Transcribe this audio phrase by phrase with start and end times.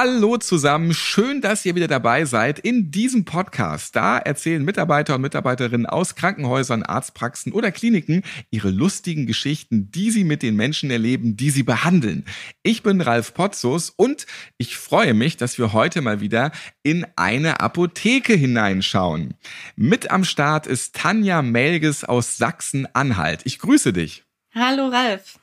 [0.00, 3.96] Hallo zusammen, schön, dass ihr wieder dabei seid in diesem Podcast.
[3.96, 8.22] Da erzählen Mitarbeiter und Mitarbeiterinnen aus Krankenhäusern, Arztpraxen oder Kliniken
[8.52, 12.24] ihre lustigen Geschichten, die sie mit den Menschen erleben, die sie behandeln.
[12.62, 14.26] Ich bin Ralf Potzus und
[14.56, 16.52] ich freue mich, dass wir heute mal wieder
[16.84, 19.34] in eine Apotheke hineinschauen.
[19.74, 23.40] Mit am Start ist Tanja Melges aus Sachsen-Anhalt.
[23.46, 24.22] Ich grüße dich.
[24.54, 25.40] Hallo Ralf.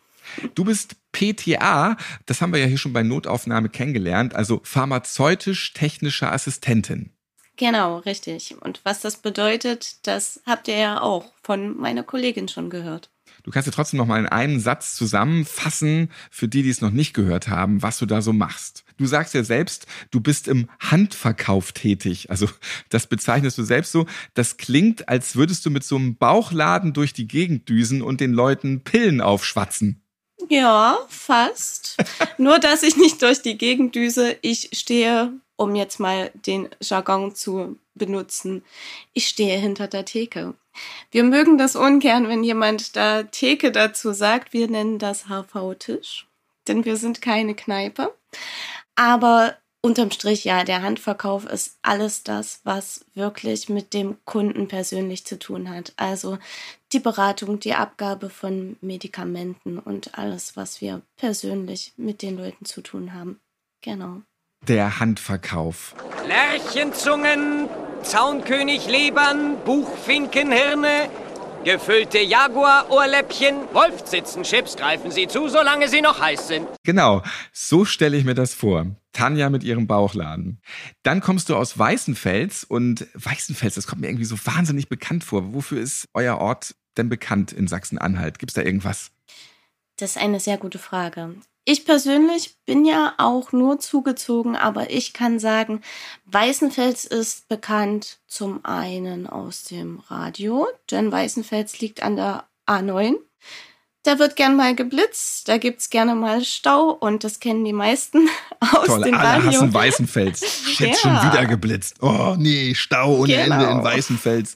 [0.53, 7.11] Du bist PTA, das haben wir ja hier schon bei Notaufnahme kennengelernt, also pharmazeutisch-technische Assistentin.
[7.57, 8.55] Genau, richtig.
[8.59, 13.09] Und was das bedeutet, das habt ihr ja auch von meiner Kollegin schon gehört.
[13.43, 16.91] Du kannst ja trotzdem noch mal in einem Satz zusammenfassen, für die, die es noch
[16.91, 18.83] nicht gehört haben, was du da so machst.
[18.97, 22.29] Du sagst ja selbst, du bist im Handverkauf tätig.
[22.29, 22.49] Also
[22.89, 24.05] das bezeichnest du selbst so.
[24.33, 28.33] Das klingt, als würdest du mit so einem Bauchladen durch die Gegend düsen und den
[28.33, 30.01] Leuten Pillen aufschwatzen.
[30.49, 31.97] Ja, fast.
[32.37, 34.37] Nur, dass ich nicht durch die Gegend düse.
[34.41, 38.63] Ich stehe, um jetzt mal den Jargon zu benutzen,
[39.13, 40.53] ich stehe hinter der Theke.
[41.11, 44.53] Wir mögen das ungern, wenn jemand da Theke dazu sagt.
[44.53, 46.27] Wir nennen das HV-Tisch,
[46.67, 48.13] denn wir sind keine Kneipe.
[48.95, 49.55] Aber
[49.85, 55.37] unterm Strich, ja, der Handverkauf ist alles das, was wirklich mit dem Kunden persönlich zu
[55.37, 55.93] tun hat.
[55.95, 56.39] Also
[56.91, 62.81] die Beratung, die Abgabe von Medikamenten und alles, was wir persönlich mit den Leuten zu
[62.81, 63.39] tun haben.
[63.81, 64.21] Genau.
[64.67, 65.95] Der Handverkauf.
[66.27, 67.69] Lerchenzungen,
[68.01, 71.09] Zaunköniglebern, Buchfinkenhirne,
[71.65, 76.67] Gefüllte Jaguar-Ohrläppchen, Wolfsitzenchips greifen Sie zu, solange sie noch heiß sind.
[76.83, 78.95] Genau, so stelle ich mir das vor.
[79.13, 80.61] Tanja mit ihrem Bauchladen.
[81.01, 85.55] Dann kommst du aus Weißenfels und Weißenfels, das kommt mir irgendwie so wahnsinnig bekannt vor.
[85.55, 88.37] Wofür ist euer Ort denn bekannt in Sachsen-Anhalt?
[88.37, 89.09] Gibt es da irgendwas?
[89.97, 91.33] Das ist eine sehr gute Frage.
[91.67, 95.81] Ich persönlich bin ja auch nur zugezogen, aber ich kann sagen,
[96.25, 103.15] Weißenfels ist bekannt zum einen aus dem Radio, denn Weißenfels liegt an der A9.
[104.03, 108.29] Da wird gern mal geblitzt, da gibt's gerne mal Stau und das kennen die meisten
[108.59, 109.47] aus Toll, dem alle Radio.
[109.61, 110.41] hassen Weißenfels.
[110.67, 110.95] Shit, Ja.
[110.95, 111.95] schon wieder geblitzt.
[112.03, 113.55] Oh nee, Stau ohne Genau.
[113.55, 114.53] Ende in Weißenfels.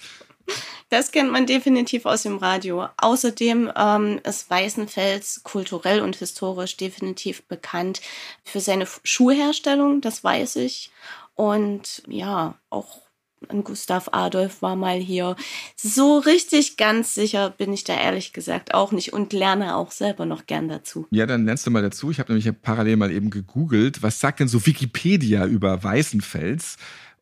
[0.89, 2.87] Das kennt man definitiv aus dem Radio.
[2.97, 8.01] Außerdem ähm, ist Weißenfels kulturell und historisch definitiv bekannt
[8.43, 10.91] für seine Schuhherstellung, das weiß ich.
[11.35, 13.01] Und ja, auch
[13.47, 15.35] ein Gustav Adolf war mal hier.
[15.75, 20.25] So richtig ganz sicher bin ich da ehrlich gesagt auch nicht und lerne auch selber
[20.25, 21.07] noch gern dazu.
[21.11, 22.11] Ja, dann lernst du mal dazu.
[22.11, 24.03] Ich habe nämlich parallel mal eben gegoogelt.
[24.03, 26.77] Was sagt denn so Wikipedia über Weißenfels?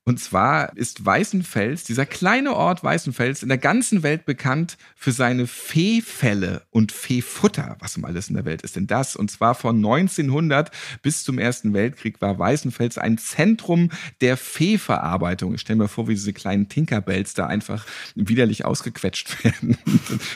[0.07, 5.47] Und zwar ist Weißenfels, dieser kleine Ort Weißenfels, in der ganzen Welt bekannt für seine
[5.47, 7.75] Feefälle und Feefutter.
[7.81, 9.17] Was um alles in der Welt ist denn das?
[9.17, 13.91] Und zwar von 1900 bis zum Ersten Weltkrieg war Weißenfels ein Zentrum
[14.21, 15.53] der Feeverarbeitung.
[15.55, 17.85] Ich stelle mir vor, wie diese kleinen Tinkerbells da einfach
[18.15, 19.77] widerlich ausgequetscht werden,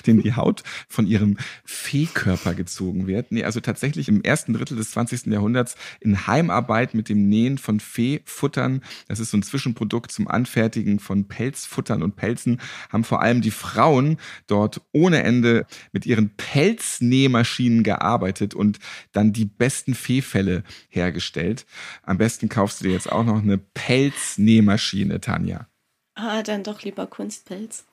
[0.06, 3.32] denen die Haut von ihrem Feekörper gezogen wird.
[3.32, 5.28] Nee, also tatsächlich im ersten Drittel des 20.
[5.28, 8.82] Jahrhunderts in Heimarbeit mit dem Nähen von Feefuttern.
[9.08, 13.52] Das ist so ein Zwischenprodukt zum Anfertigen von Pelzfuttern und Pelzen, haben vor allem die
[13.52, 14.18] Frauen
[14.48, 18.80] dort ohne Ende mit ihren Pelznähmaschinen gearbeitet und
[19.12, 21.68] dann die besten Feefälle hergestellt.
[22.02, 25.68] Am besten kaufst du dir jetzt auch noch eine Pelznähmaschine, Tanja.
[26.16, 27.86] Ah, dann doch lieber Kunstpelz.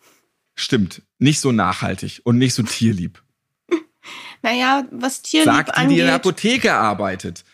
[0.55, 3.23] Stimmt, nicht so nachhaltig und nicht so tierlieb.
[4.41, 6.15] Naja, was Tierlieb Sagt die, die in der angeht.
[6.15, 7.45] Apotheke arbeitet.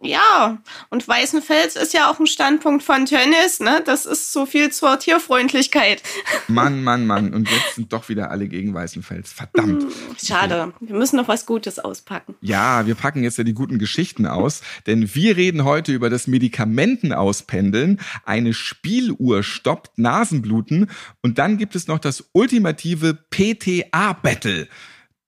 [0.00, 0.58] Ja,
[0.90, 3.82] und Weißenfels ist ja auch ein Standpunkt von Tönnies, ne?
[3.84, 6.04] Das ist so viel zur Tierfreundlichkeit.
[6.48, 7.34] Mann, Mann, Mann.
[7.34, 9.32] Und jetzt sind doch wieder alle gegen Weißenfels.
[9.32, 9.86] Verdammt.
[10.24, 10.72] Schade.
[10.78, 12.36] Wir müssen noch was Gutes auspacken.
[12.40, 16.28] Ja, wir packen jetzt ja die guten Geschichten aus, denn wir reden heute über das
[16.28, 17.98] Medikamentenauspendeln.
[18.24, 20.90] Eine Spieluhr stoppt Nasenbluten
[21.22, 24.68] und dann gibt es noch das ultimative PTA-Battle.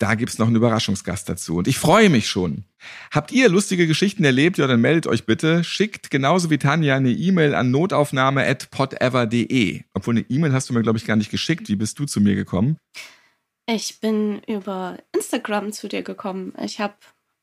[0.00, 2.64] Da gibt's noch einen Überraschungsgast dazu und ich freue mich schon.
[3.10, 4.56] Habt ihr lustige Geschichten erlebt?
[4.56, 5.62] Ja, dann meldet euch bitte.
[5.62, 9.82] Schickt genauso wie Tanja eine E-Mail an notaufnahme.podever.de.
[9.92, 11.68] Obwohl eine E-Mail hast du mir, glaube ich, gar nicht geschickt.
[11.68, 12.78] Wie bist du zu mir gekommen?
[13.66, 16.54] Ich bin über Instagram zu dir gekommen.
[16.64, 16.94] Ich habe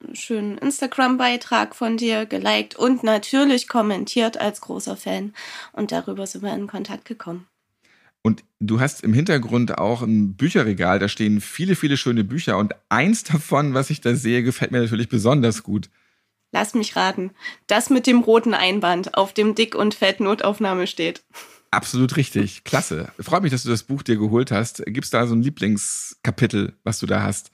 [0.03, 5.35] einen schönen Instagram-Beitrag von dir geliked und natürlich kommentiert als großer Fan.
[5.73, 7.45] Und darüber sind wir in Kontakt gekommen.
[8.27, 12.57] Und du hast im Hintergrund auch ein Bücherregal, da stehen viele, viele schöne Bücher.
[12.57, 15.89] Und eins davon, was ich da sehe, gefällt mir natürlich besonders gut.
[16.51, 17.31] Lass mich raten.
[17.67, 21.23] Das mit dem roten Einband, auf dem Dick- und Fett-Notaufnahme steht.
[21.71, 22.65] Absolut richtig.
[22.65, 23.13] Klasse.
[23.17, 24.83] Freut mich, dass du das Buch dir geholt hast.
[24.85, 27.51] Gibt es da so ein Lieblingskapitel, was du da hast?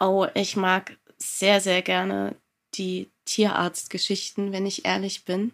[0.00, 2.36] Oh, ich mag sehr, sehr gerne
[2.76, 5.50] die Tierarztgeschichten, wenn ich ehrlich bin.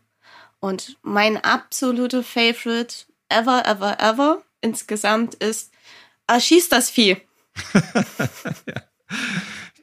[0.61, 5.73] Und mein absoluter Favorite ever, ever, ever insgesamt ist,
[6.27, 7.19] erschießt das Vieh.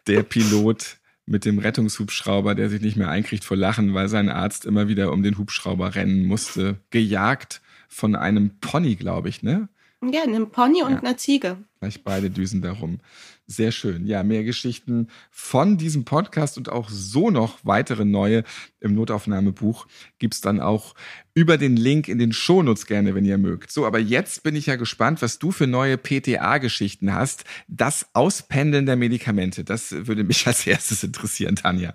[0.07, 4.65] Der Pilot mit dem Rettungshubschrauber, der sich nicht mehr einkriegt vor Lachen, weil sein Arzt
[4.65, 6.79] immer wieder um den Hubschrauber rennen musste.
[6.91, 9.69] Gejagt von einem Pony, glaube ich, ne?
[10.03, 10.99] Ja, einem Pony und ja.
[10.99, 11.57] einer Ziege.
[11.79, 12.99] Gleich beide düsen darum.
[13.47, 14.07] Sehr schön.
[14.07, 18.43] Ja, mehr Geschichten von diesem Podcast und auch so noch weitere neue
[18.79, 19.85] im Notaufnahmebuch
[20.17, 20.95] gibt's dann auch
[21.35, 23.71] über den Link in den Shownotes gerne, wenn ihr mögt.
[23.71, 27.43] So, aber jetzt bin ich ja gespannt, was du für neue PTA-Geschichten hast.
[27.67, 31.93] Das Auspendeln der Medikamente, das würde mich als erstes interessieren, Tanja.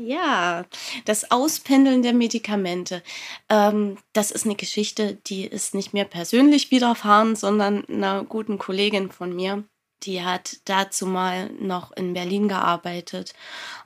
[0.00, 0.64] Ja,
[1.06, 3.02] das Auspendeln der Medikamente.
[3.48, 9.10] Ähm, das ist eine Geschichte, die ist nicht mir persönlich widerfahren, sondern einer guten Kollegin
[9.10, 9.64] von mir.
[10.04, 13.34] Die hat dazu mal noch in Berlin gearbeitet.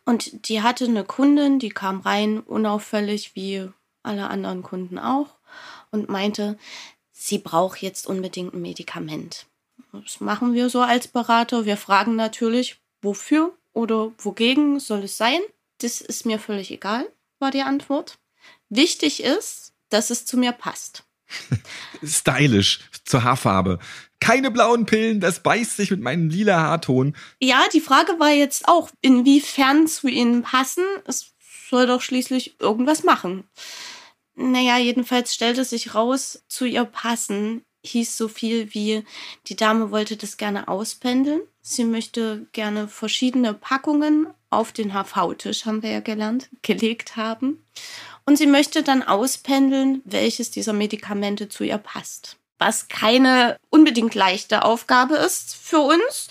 [0.04, 3.70] Und die hatte eine Kundin, die kam rein, unauffällig wie
[4.02, 5.38] alle anderen Kunden auch,
[5.92, 6.58] und meinte,
[7.10, 9.46] sie braucht jetzt unbedingt ein Medikament.
[9.92, 11.64] Das machen wir so als Berater.
[11.64, 15.40] Wir fragen natürlich, wofür oder wogegen soll es sein?
[15.82, 18.19] Das ist mir völlig egal, war die Antwort.
[18.69, 21.05] Wichtig ist, dass es zu mir passt.
[22.05, 23.79] Stylisch, zur Haarfarbe.
[24.20, 27.17] Keine blauen Pillen, das beißt sich mit meinem lila Haarton.
[27.40, 30.84] Ja, die Frage war jetzt auch, inwiefern zu ihnen passen.
[31.06, 31.32] Es
[31.69, 33.44] soll doch schließlich irgendwas machen.
[34.34, 39.05] Naja, jedenfalls stellte sich raus, zu ihr passen hieß so viel wie,
[39.46, 41.43] die Dame wollte das gerne auspendeln.
[41.61, 47.64] Sie möchte gerne verschiedene Packungen auf den HV-Tisch, haben wir ja gelernt, gelegt haben.
[48.25, 52.37] Und sie möchte dann auspendeln, welches dieser Medikamente zu ihr passt.
[52.58, 56.29] Was keine unbedingt leichte Aufgabe ist für uns,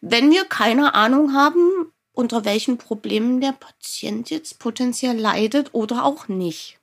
[0.00, 6.28] wenn wir keine Ahnung haben, unter welchen Problemen der Patient jetzt potenziell leidet oder auch
[6.28, 6.78] nicht.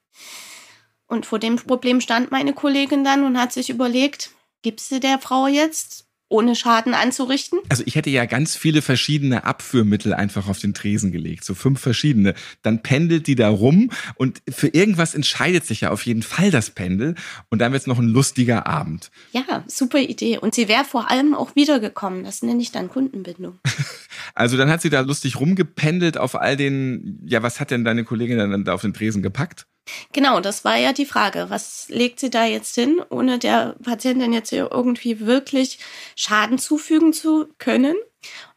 [1.09, 4.29] Und vor dem Problem stand meine Kollegin dann und hat sich überlegt,
[4.61, 7.57] gibst du der Frau jetzt ohne Schaden anzurichten?
[7.69, 11.79] Also ich hätte ja ganz viele verschiedene Abführmittel einfach auf den Tresen gelegt, so fünf
[11.79, 12.35] verschiedene.
[12.61, 16.69] Dann pendelt die da rum und für irgendwas entscheidet sich ja auf jeden Fall das
[16.69, 17.15] Pendel
[17.50, 19.09] und dann wird es noch ein lustiger Abend.
[19.31, 20.38] Ja, super Idee.
[20.38, 22.23] Und sie wäre vor allem auch wiedergekommen.
[22.23, 23.57] Das nenne ich dann Kundenbindung.
[24.35, 28.03] also dann hat sie da lustig rumgependelt auf all den, ja, was hat denn deine
[28.03, 29.65] Kollegin dann da auf den Tresen gepackt?
[30.13, 31.47] Genau, das war ja die Frage.
[31.50, 35.80] Was legt sie da jetzt hin, ohne der Patientin jetzt irgendwie wirklich
[36.15, 37.95] Schaden zufügen zu können?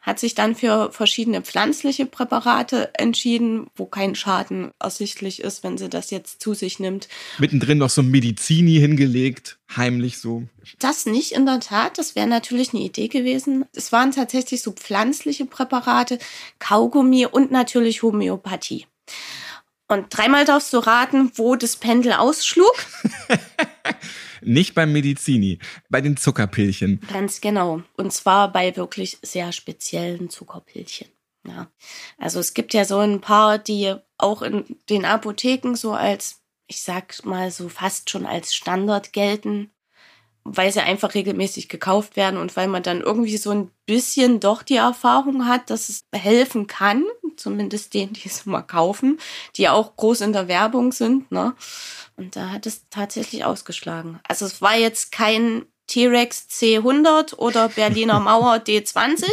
[0.01, 5.87] Hat sich dann für verschiedene pflanzliche Präparate entschieden, wo kein Schaden ersichtlich ist, wenn sie
[5.87, 7.07] das jetzt zu sich nimmt.
[7.39, 10.43] Mittendrin noch so ein Medizini hingelegt, heimlich so.
[10.79, 13.63] Das nicht in der Tat, das wäre natürlich eine Idee gewesen.
[13.73, 16.19] Es waren tatsächlich so pflanzliche Präparate,
[16.59, 18.85] Kaugummi und natürlich Homöopathie.
[19.93, 22.73] Und dreimal darfst du raten, wo das Pendel ausschlug.
[24.41, 25.59] Nicht beim Medizini,
[25.89, 26.99] bei den Zuckerpillchen.
[27.11, 27.81] Ganz genau.
[27.95, 31.07] Und zwar bei wirklich sehr speziellen Zuckerpillchen.
[31.47, 31.67] Ja.
[32.17, 36.81] Also es gibt ja so ein paar, die auch in den Apotheken so als, ich
[36.81, 39.69] sag mal so fast schon als Standard gelten
[40.45, 44.63] weil sie einfach regelmäßig gekauft werden und weil man dann irgendwie so ein bisschen doch
[44.63, 47.03] die Erfahrung hat, dass es helfen kann,
[47.35, 49.19] zumindest denen, die es mal kaufen,
[49.55, 51.31] die auch groß in der Werbung sind.
[51.31, 51.53] Ne?
[52.15, 54.19] Und da hat es tatsächlich ausgeschlagen.
[54.27, 59.25] Also es war jetzt kein T-Rex C100 oder Berliner Mauer D20.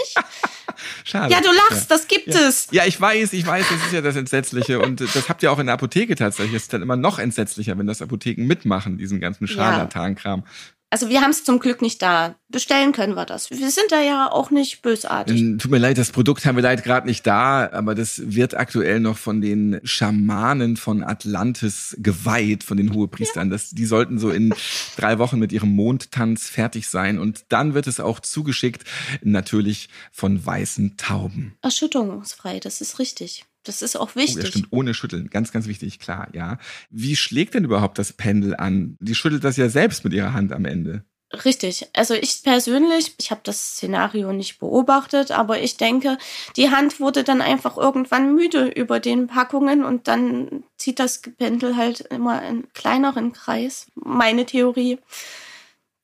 [1.05, 1.33] Schade.
[1.33, 1.97] Ja, du lachst, ja.
[1.97, 2.41] das gibt ja.
[2.41, 2.69] es.
[2.71, 4.81] Ja, ich weiß, ich weiß, das ist ja das Entsetzliche.
[4.81, 6.57] Und das habt ihr auch in der Apotheke tatsächlich.
[6.57, 10.45] Es ist dann immer noch entsetzlicher, wenn das Apotheken mitmachen, diesen ganzen Scharlatankram.
[10.93, 12.35] Also wir haben es zum Glück nicht da.
[12.49, 13.49] Bestellen können wir das.
[13.51, 15.41] Wir sind da ja auch nicht bösartig.
[15.41, 18.57] Ähm, tut mir leid, das Produkt haben wir leider gerade nicht da, aber das wird
[18.57, 23.51] aktuell noch von den Schamanen von Atlantis geweiht, von den Hohepriestern.
[23.51, 24.53] Das, die sollten so in
[24.97, 28.83] drei Wochen mit ihrem Mondtanz fertig sein und dann wird es auch zugeschickt,
[29.23, 31.55] natürlich von weißen Tauben.
[31.63, 33.45] Erschütterungsfrei, das ist richtig.
[33.65, 34.37] Das ist auch wichtig.
[34.37, 35.29] Oh, ja, stimmt, ohne Schütteln.
[35.29, 36.59] Ganz, ganz wichtig, klar, ja.
[36.91, 38.97] Wie schlägt denn überhaupt das Pendel an?
[39.01, 41.05] Die schüttelt das ja selbst mit ihrer Hand am Ende.
[41.45, 41.89] Richtig.
[41.93, 46.19] Also ich persönlich, ich habe das Szenario nicht beobachtet, aber ich denke,
[46.57, 51.77] die Hand wurde dann einfach irgendwann müde über den Packungen und dann zieht das Pendel
[51.77, 53.87] halt immer in kleineren Kreis.
[53.95, 54.99] Meine Theorie.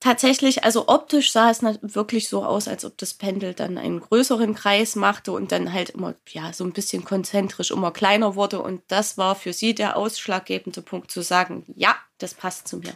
[0.01, 4.55] Tatsächlich, also optisch sah es wirklich so aus, als ob das Pendel dann einen größeren
[4.55, 8.61] Kreis machte und dann halt immer, ja, so ein bisschen konzentrisch immer kleiner wurde.
[8.61, 12.95] Und das war für sie der ausschlaggebende Punkt zu sagen, ja, das passt zu mir.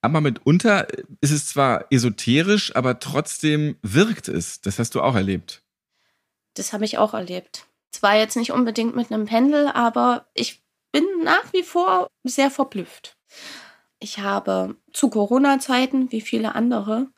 [0.00, 0.86] Aber mitunter
[1.20, 4.60] ist es zwar esoterisch, aber trotzdem wirkt es.
[4.60, 5.62] Das hast du auch erlebt.
[6.54, 7.66] Das habe ich auch erlebt.
[7.90, 10.62] Zwar jetzt nicht unbedingt mit einem Pendel, aber ich
[10.92, 13.16] bin nach wie vor sehr verblüfft.
[14.00, 17.08] Ich habe zu Corona-Zeiten, wie viele andere,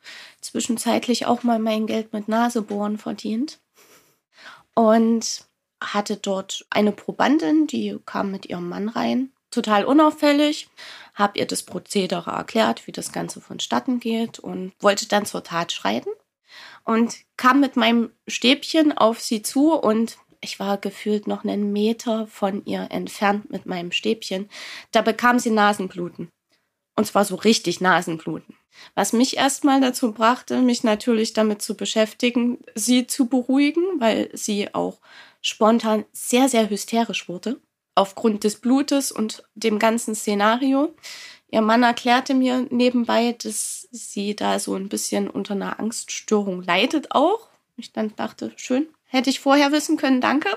[0.41, 3.61] zwischenzeitlich auch mal mein Geld mit Nasebohren verdient.
[4.75, 5.45] Und
[5.83, 10.69] hatte dort eine Probandin, die kam mit ihrem Mann rein, total unauffällig,
[11.15, 15.73] habe ihr das Prozedere erklärt, wie das Ganze vonstatten geht und wollte dann zur Tat
[15.73, 16.11] schreiten
[16.85, 22.27] und kam mit meinem Stäbchen auf sie zu und ich war gefühlt noch einen Meter
[22.27, 24.49] von ihr entfernt mit meinem Stäbchen.
[24.91, 26.31] Da bekam sie Nasenbluten.
[27.01, 28.57] Und zwar so richtig Nasenbluten.
[28.95, 34.75] Was mich erstmal dazu brachte, mich natürlich damit zu beschäftigen, sie zu beruhigen, weil sie
[34.75, 34.99] auch
[35.41, 37.59] spontan sehr, sehr hysterisch wurde.
[37.95, 40.95] Aufgrund des Blutes und dem ganzen Szenario.
[41.51, 47.13] Ihr Mann erklärte mir nebenbei, dass sie da so ein bisschen unter einer Angststörung leidet
[47.13, 47.49] auch.
[47.79, 50.51] Ich dann dachte, schön, hätte ich vorher wissen können, danke.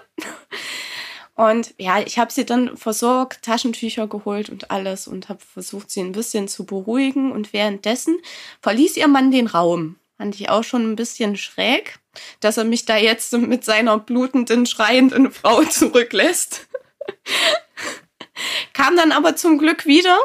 [1.36, 6.02] Und ja, ich habe sie dann versorgt, Taschentücher geholt und alles und habe versucht, sie
[6.02, 7.32] ein bisschen zu beruhigen.
[7.32, 8.20] Und währenddessen
[8.62, 9.98] verließ ihr Mann den Raum.
[10.18, 12.00] Fand ich auch schon ein bisschen schräg,
[12.40, 16.68] dass er mich da jetzt mit seiner blutenden, schreienden Frau zurücklässt.
[18.74, 20.18] Kam dann aber zum Glück wieder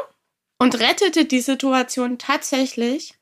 [0.59, 3.15] und rettete die Situation tatsächlich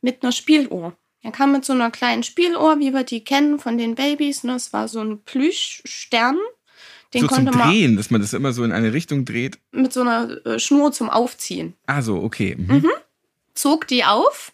[0.00, 0.96] mit einer Spieluhr.
[1.22, 4.42] Er kam mit so einer kleinen Spieluhr, wie wir die kennen von den Babys.
[4.42, 4.56] Ne?
[4.56, 6.36] Es war so ein Plüschstern
[7.14, 9.58] den so konnte zum Drehen, dass man das immer so in eine Richtung dreht.
[9.72, 11.74] Mit so einer äh, Schnur zum Aufziehen.
[11.86, 12.56] Ah, so, okay.
[12.56, 12.76] Mhm.
[12.76, 12.90] Mhm.
[13.54, 14.52] Zog die auf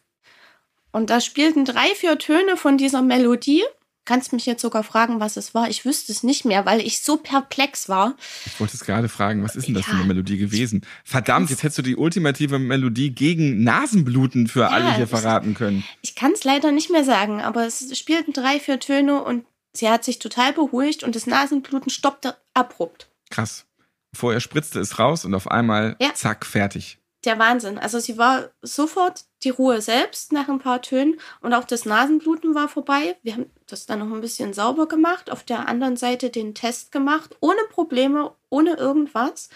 [0.91, 3.63] und da spielten drei, vier Töne von dieser Melodie.
[4.05, 5.69] Kannst mich jetzt sogar fragen, was es war.
[5.69, 8.17] Ich wüsste es nicht mehr, weil ich so perplex war.
[8.47, 9.93] Ich wollte es gerade fragen, was ist denn das ja.
[9.93, 10.81] für eine Melodie gewesen?
[11.05, 15.85] Verdammt, jetzt hättest du die ultimative Melodie gegen Nasenbluten für ja, alle hier verraten können.
[16.01, 19.45] Ich kann es leider nicht mehr sagen, aber es spielten drei, vier Töne und
[19.79, 23.09] Sie hat sich total beruhigt und das Nasenbluten stoppte abrupt.
[23.31, 23.65] Krass.
[24.13, 26.13] Vorher spritzte es raus und auf einmal, ja.
[26.15, 26.99] zack, fertig.
[27.25, 27.79] Der Wahnsinn.
[27.79, 32.57] Also sie war sofort die Ruhe selbst nach ein paar Tönen und auch das Nasenbluten
[32.57, 33.17] war vorbei.
[33.23, 36.91] Wir haben das dann noch ein bisschen sauber gemacht, auf der anderen Seite den Test
[36.91, 39.49] gemacht, ohne Probleme, ohne irgendwas.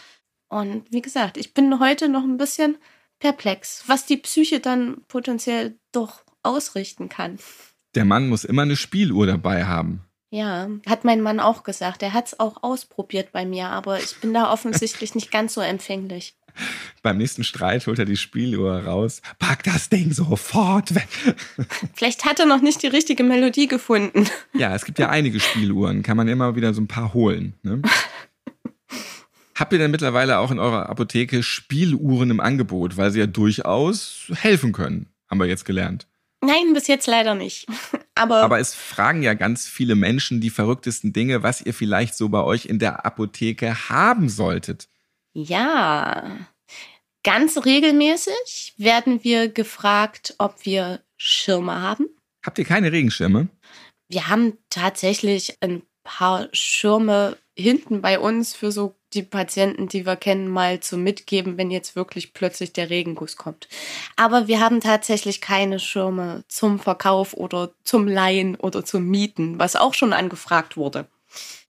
[0.49, 2.79] Und wie gesagt, ich bin heute noch ein bisschen
[3.19, 7.41] perplex, was die Psyche dann potenziell doch ausrichten kann.
[7.97, 10.05] Der Mann muss immer eine Spieluhr dabei haben.
[10.33, 12.03] Ja, hat mein Mann auch gesagt.
[12.03, 15.61] Er hat es auch ausprobiert bei mir, aber ich bin da offensichtlich nicht ganz so
[15.61, 16.35] empfänglich.
[17.03, 19.21] Beim nächsten Streit holt er die Spieluhr raus.
[19.39, 21.09] Pack das Ding sofort weg.
[21.95, 24.27] Vielleicht hat er noch nicht die richtige Melodie gefunden.
[24.55, 26.03] Ja, es gibt ja einige Spieluhren.
[26.03, 27.55] Kann man immer wieder so ein paar holen.
[27.63, 27.83] Ne?
[29.55, 34.31] Habt ihr denn mittlerweile auch in eurer Apotheke Spieluhren im Angebot, weil sie ja durchaus
[34.35, 35.09] helfen können?
[35.29, 36.07] Haben wir jetzt gelernt.
[36.41, 37.67] Nein, bis jetzt leider nicht.
[38.15, 42.29] Aber, Aber es fragen ja ganz viele Menschen die verrücktesten Dinge, was ihr vielleicht so
[42.29, 44.89] bei euch in der Apotheke haben solltet.
[45.33, 46.47] Ja,
[47.25, 52.07] ganz regelmäßig werden wir gefragt, ob wir Schirme haben.
[52.45, 53.49] Habt ihr keine Regenschirme?
[54.09, 60.17] Wir haben tatsächlich ein paar Schirme hinten bei uns für so die Patienten, die wir
[60.17, 63.69] kennen, mal zu mitgeben, wenn jetzt wirklich plötzlich der Regenguss kommt.
[64.17, 69.77] Aber wir haben tatsächlich keine Schirme zum Verkauf oder zum Leihen oder zum Mieten, was
[69.77, 71.07] auch schon angefragt wurde.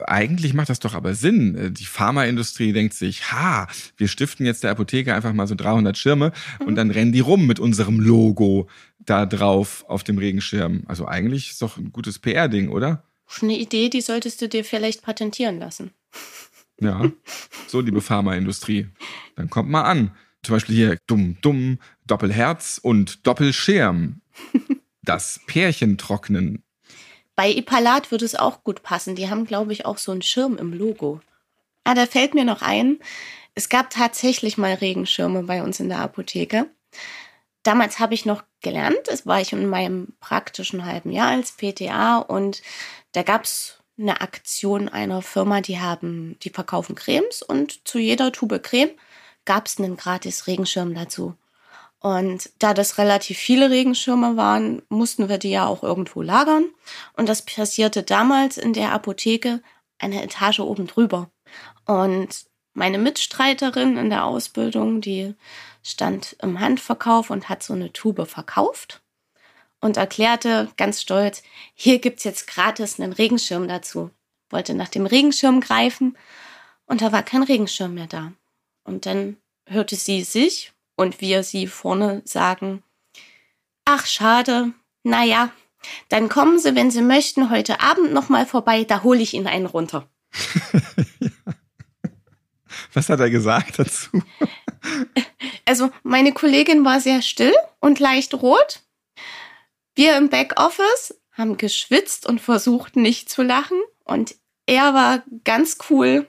[0.06, 1.74] Eigentlich macht das doch aber Sinn.
[1.74, 6.34] Die Pharmaindustrie denkt sich, ha, wir stiften jetzt der Apotheke einfach mal so 300 Schirme
[6.60, 6.68] mhm.
[6.68, 8.68] und dann rennen die rum mit unserem Logo
[9.00, 10.84] da drauf auf dem Regenschirm.
[10.88, 13.04] Also eigentlich ist doch ein gutes PR-Ding, oder?
[13.42, 15.92] Eine Idee, die solltest du dir vielleicht patentieren lassen.
[16.80, 17.12] Ja,
[17.68, 18.88] so liebe Pharmaindustrie.
[19.36, 20.12] Dann kommt mal an.
[20.44, 24.22] Zum Beispiel hier Dumm, Dumm, Doppelherz und Doppelschirm.
[25.06, 26.63] Das Pärchen trocknen.
[27.36, 29.16] Bei Ipalat würde es auch gut passen.
[29.16, 31.20] Die haben, glaube ich, auch so einen Schirm im Logo.
[31.84, 33.00] Ah, da fällt mir noch ein,
[33.56, 36.70] es gab tatsächlich mal Regenschirme bei uns in der Apotheke.
[37.63, 42.17] Damals habe ich noch gelernt, das war ich in meinem praktischen halben Jahr als PTA
[42.20, 42.62] und
[43.13, 48.32] da gab es eine Aktion einer Firma, die haben, die verkaufen Cremes und zu jeder
[48.32, 48.91] Tube Creme
[49.46, 51.36] gab es einen gratis Regenschirm dazu.
[52.00, 56.65] Und da das relativ viele Regenschirme waren, mussten wir die ja auch irgendwo lagern.
[57.15, 59.62] Und das passierte damals in der Apotheke
[60.00, 61.29] eine Etage oben drüber.
[61.86, 65.36] Und Meine Mitstreiterin in der Ausbildung, die
[65.84, 69.02] stand im Handverkauf und hat so eine Tube verkauft
[69.80, 74.10] und erklärte ganz stolz, hier gibt's jetzt gratis einen Regenschirm dazu.
[74.50, 76.18] Wollte nach dem Regenschirm greifen
[76.86, 78.32] und da war kein Regenschirm mehr da.
[78.86, 79.38] Und dann
[79.68, 82.84] hörte sie sich und wir sie vorne sagen,
[83.86, 84.74] ach schade,
[85.04, 85.52] naja,
[86.08, 89.66] dann kommen Sie, wenn Sie möchten, heute Abend nochmal vorbei, da hole ich Ihnen einen
[89.66, 90.08] runter.
[92.94, 94.10] Was hat er gesagt dazu?
[95.65, 98.82] Also meine Kollegin war sehr still und leicht rot.
[99.96, 103.79] Wir im Backoffice haben geschwitzt und versucht nicht zu lachen.
[104.03, 106.27] Und er war ganz cool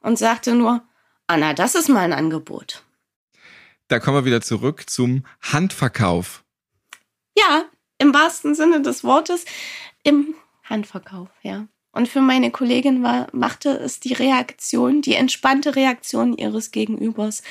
[0.00, 0.82] und sagte nur,
[1.26, 2.82] Anna, das ist mal ein Angebot.
[3.88, 6.44] Da kommen wir wieder zurück zum Handverkauf.
[7.36, 7.64] Ja,
[7.98, 9.44] im wahrsten Sinne des Wortes,
[10.02, 10.34] im
[10.64, 11.66] Handverkauf, ja.
[11.92, 17.42] Und für meine Kollegin war, machte es die Reaktion, die entspannte Reaktion ihres Gegenübers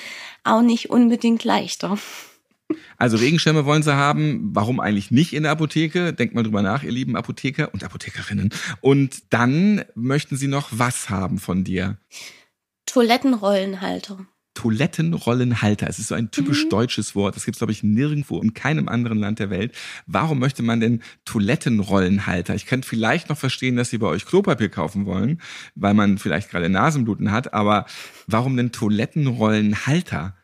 [0.44, 1.98] auch nicht unbedingt leichter.
[2.98, 4.52] Also Regenschirme wollen sie haben.
[4.54, 6.14] Warum eigentlich nicht in der Apotheke?
[6.14, 8.52] Denkt mal drüber nach, ihr lieben Apotheker und Apothekerinnen.
[8.82, 11.98] Und dann möchten sie noch was haben von dir?
[12.86, 14.26] Toilettenrollenhalter.
[14.60, 15.88] Toilettenrollenhalter.
[15.88, 16.70] Es ist so ein typisch Mhm.
[16.70, 17.38] deutsches Wort.
[17.38, 19.74] Das gibt es, glaube ich, nirgendwo in keinem anderen Land der Welt.
[20.06, 22.56] Warum möchte man denn Toilettenrollenhalter?
[22.56, 25.42] Ich könnte vielleicht noch verstehen, dass sie bei euch Klopapier kaufen wollen,
[25.76, 27.54] weil man vielleicht gerade Nasenbluten hat.
[27.54, 27.86] Aber
[28.28, 30.36] warum denn Toilettenrollenhalter?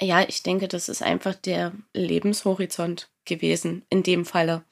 [0.00, 4.64] Ja, ich denke, das ist einfach der Lebenshorizont gewesen in dem Falle.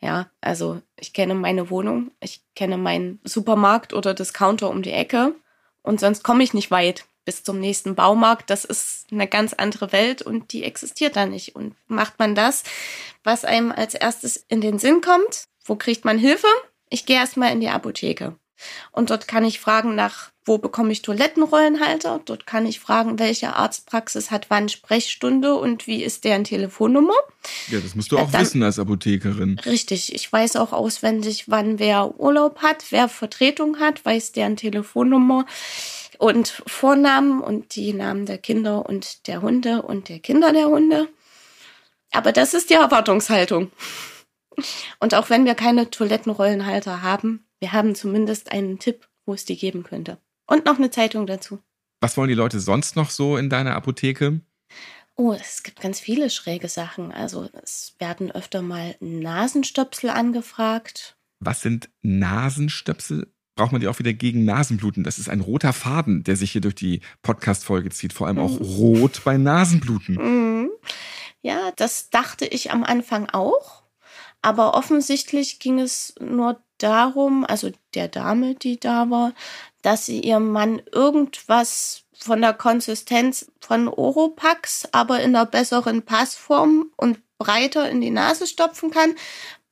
[0.00, 5.34] Ja, also ich kenne meine Wohnung, ich kenne meinen Supermarkt oder Discounter um die Ecke
[5.82, 8.50] und sonst komme ich nicht weit bis zum nächsten Baumarkt.
[8.50, 11.54] Das ist eine ganz andere Welt und die existiert da nicht.
[11.54, 12.62] Und macht man das,
[13.24, 15.44] was einem als erstes in den Sinn kommt?
[15.64, 16.48] Wo kriegt man Hilfe?
[16.88, 18.36] Ich gehe erstmal in die Apotheke.
[18.92, 22.20] Und dort kann ich fragen nach, wo bekomme ich Toilettenrollenhalter?
[22.24, 27.14] Dort kann ich fragen, welche Arztpraxis hat wann Sprechstunde und wie ist deren Telefonnummer?
[27.68, 29.58] Ja, das musst du auch dann- wissen als Apothekerin.
[29.64, 35.46] Richtig, ich weiß auch auswendig, wann wer Urlaub hat, wer Vertretung hat, weiß deren Telefonnummer
[36.20, 41.08] und Vornamen und die Namen der Kinder und der Hunde und der Kinder der Hunde.
[42.12, 43.72] Aber das ist die Erwartungshaltung.
[44.98, 49.56] Und auch wenn wir keine Toilettenrollenhalter haben, wir haben zumindest einen Tipp, wo es die
[49.56, 50.18] geben könnte.
[50.46, 51.60] Und noch eine Zeitung dazu.
[52.00, 54.40] Was wollen die Leute sonst noch so in deiner Apotheke?
[55.16, 57.12] Oh, es gibt ganz viele schräge Sachen.
[57.12, 61.16] Also es werden öfter mal Nasenstöpsel angefragt.
[61.38, 63.32] Was sind Nasenstöpsel?
[63.60, 65.04] Braucht man die auch wieder gegen Nasenbluten?
[65.04, 68.14] Das ist ein roter Faden, der sich hier durch die Podcast-Folge zieht.
[68.14, 68.64] Vor allem auch Mhm.
[68.64, 70.14] rot bei Nasenbluten.
[70.14, 70.70] Mhm.
[71.42, 73.82] Ja, das dachte ich am Anfang auch.
[74.40, 79.34] Aber offensichtlich ging es nur darum, also der Dame, die da war,
[79.82, 86.86] dass sie ihrem Mann irgendwas von der Konsistenz von Oropax, aber in einer besseren Passform
[86.96, 89.14] und breiter in die Nase stopfen kann,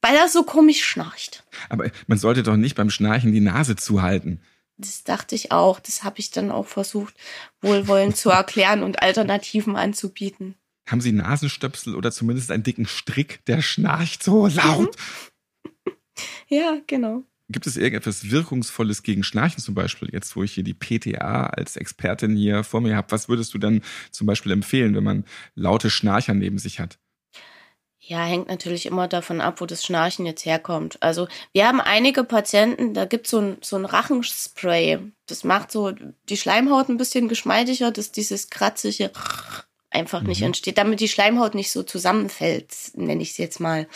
[0.01, 1.45] weil er so komisch schnarcht.
[1.69, 4.41] Aber man sollte doch nicht beim Schnarchen die Nase zuhalten.
[4.77, 5.81] Das dachte ich auch.
[5.81, 7.15] Das habe ich dann auch versucht,
[7.61, 10.55] wohlwollend zu erklären und Alternativen anzubieten.
[10.89, 14.97] Haben Sie Nasenstöpsel oder zumindest einen dicken Strick, der schnarcht so laut?
[16.49, 17.23] Ja, genau.
[17.51, 20.09] Gibt es irgendetwas Wirkungsvolles gegen Schnarchen zum Beispiel?
[20.13, 23.59] Jetzt, wo ich hier die PTA als Expertin hier vor mir habe, was würdest du
[23.59, 26.99] dann zum Beispiel empfehlen, wenn man laute Schnarcher neben sich hat?
[28.11, 30.97] Ja, hängt natürlich immer davon ab, wo das Schnarchen jetzt herkommt.
[31.03, 34.99] Also wir haben einige Patienten, da gibt so ein, so ein Rachenspray.
[35.27, 35.93] Das macht so
[36.31, 39.11] die Schleimhaut ein bisschen geschmeidiger, dass dieses kratzige
[39.91, 40.47] einfach nicht Mhm.
[40.47, 43.87] entsteht, damit die Schleimhaut nicht so zusammenfällt, nenne ich es jetzt mal,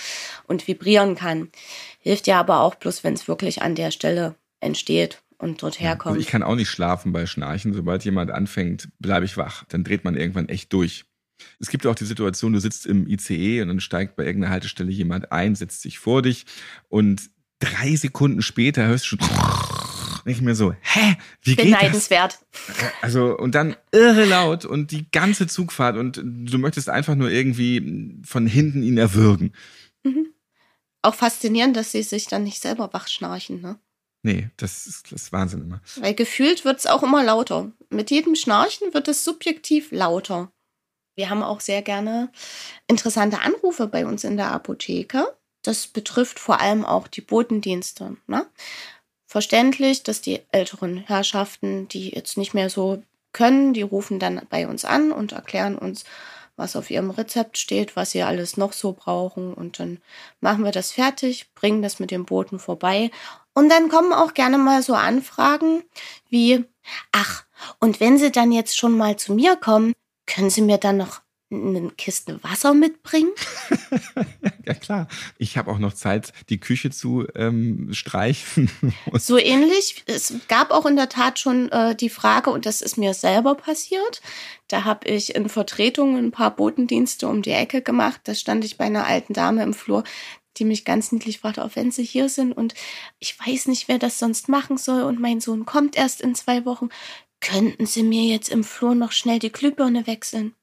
[0.47, 1.51] und vibrieren kann.
[1.99, 6.17] Hilft ja aber auch bloß, wenn es wirklich an der Stelle entsteht und dort herkommt.
[6.17, 7.73] Also ich kann auch nicht schlafen bei Schnarchen.
[7.73, 9.65] Sobald jemand anfängt, bleibe ich wach.
[9.71, 11.07] Dann dreht man irgendwann echt durch.
[11.59, 14.91] Es gibt auch die Situation, du sitzt im ICE und dann steigt bei irgendeiner Haltestelle
[14.91, 16.47] jemand ein, setzt sich vor dich
[16.89, 19.19] und drei Sekunden später hörst du schon
[20.25, 21.81] nicht mehr so, hä, wie geht das?
[21.81, 22.39] Beneidenswert.
[23.01, 28.21] Also, und dann irre laut und die ganze Zugfahrt und du möchtest einfach nur irgendwie
[28.25, 29.53] von hinten ihn erwürgen.
[31.03, 33.79] Auch faszinierend, dass sie sich dann nicht selber wach schnarchen, ne?
[34.25, 35.81] Nee, das ist, das ist Wahnsinn immer.
[35.97, 37.73] Weil gefühlt wird es auch immer lauter.
[37.91, 40.53] Mit jedem Schnarchen wird es subjektiv lauter.
[41.15, 42.31] Wir haben auch sehr gerne
[42.87, 45.27] interessante Anrufe bei uns in der Apotheke.
[45.63, 48.17] Das betrifft vor allem auch die Botendienste.
[48.27, 48.47] Ne?
[49.27, 54.67] Verständlich, dass die älteren Herrschaften, die jetzt nicht mehr so können, die rufen dann bei
[54.67, 56.05] uns an und erklären uns,
[56.57, 59.55] was auf ihrem Rezept steht, was sie alles noch so brauchen.
[59.55, 59.99] Und dann
[60.41, 63.11] machen wir das fertig, bringen das mit dem Boten vorbei.
[63.55, 65.83] Und dann kommen auch gerne mal so Anfragen
[66.29, 66.65] wie,
[67.13, 67.45] Ach,
[67.79, 69.93] und wenn Sie dann jetzt schon mal zu mir kommen,
[70.27, 73.31] können Sie mir dann noch eine Kiste Wasser mitbringen?
[74.67, 75.09] ja, klar.
[75.39, 78.71] Ich habe auch noch Zeit, die Küche zu ähm, streichen.
[79.13, 80.03] so ähnlich.
[80.07, 83.55] Es gab auch in der Tat schon äh, die Frage, und das ist mir selber
[83.55, 84.23] passiert.
[84.69, 88.23] Da habe ich in Vertretung ein paar Botendienste um die Ecke gemacht.
[88.25, 90.05] Da stand ich bei einer alten Dame im Flur,
[90.59, 92.75] die mich ganz niedlich fragte, auch wenn sie hier sind und
[93.19, 96.67] ich weiß nicht, wer das sonst machen soll und mein Sohn kommt erst in zwei
[96.67, 96.91] Wochen.
[97.43, 100.55] Könnten Sie mir jetzt im Flur noch schnell die Glühbirne wechseln?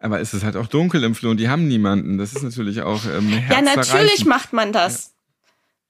[0.00, 2.18] Aber es ist halt auch dunkel im Flur und die haben niemanden.
[2.18, 5.06] Das ist natürlich auch ähm, Ja, natürlich macht man das.
[5.06, 5.12] Ja.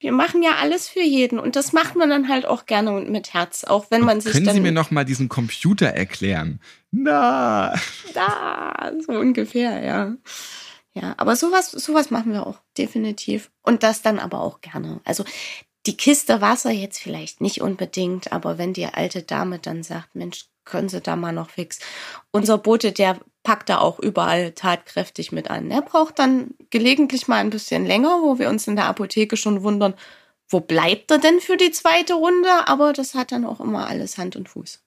[0.01, 3.11] Wir machen ja alles für jeden und das macht man dann halt auch gerne und
[3.11, 6.61] mit Herz, auch wenn man sich Können dann Sie mir noch mal diesen Computer erklären?
[6.93, 7.75] Na.
[8.15, 10.15] Da, so ungefähr, ja.
[10.95, 15.01] Ja, aber sowas, sowas machen wir auch definitiv und das dann aber auch gerne.
[15.05, 15.25] Also
[15.87, 20.47] die Kiste Wasser jetzt vielleicht nicht unbedingt, aber wenn die alte Dame dann sagt, Mensch,
[20.65, 21.79] können Sie da mal noch fix.
[22.31, 25.71] Unser Bote, der packt da auch überall tatkräftig mit an.
[25.71, 29.63] Er braucht dann gelegentlich mal ein bisschen länger, wo wir uns in der Apotheke schon
[29.63, 29.95] wundern,
[30.51, 32.49] wo bleibt er denn für die zweite Runde?
[32.67, 34.83] Aber das hat dann auch immer alles Hand und Fuß.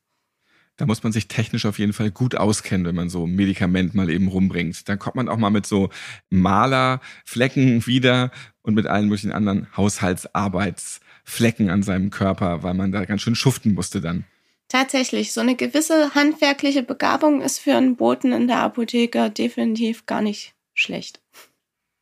[0.81, 3.93] Da muss man sich technisch auf jeden Fall gut auskennen, wenn man so ein Medikament
[3.93, 4.89] mal eben rumbringt.
[4.89, 5.91] Dann kommt man auch mal mit so
[6.31, 8.31] Malerflecken wieder
[8.63, 13.75] und mit allen möglichen anderen Haushaltsarbeitsflecken an seinem Körper, weil man da ganz schön schuften
[13.75, 14.25] musste dann.
[14.69, 20.23] Tatsächlich, so eine gewisse handwerkliche Begabung ist für einen Boten in der Apotheke definitiv gar
[20.23, 21.21] nicht schlecht.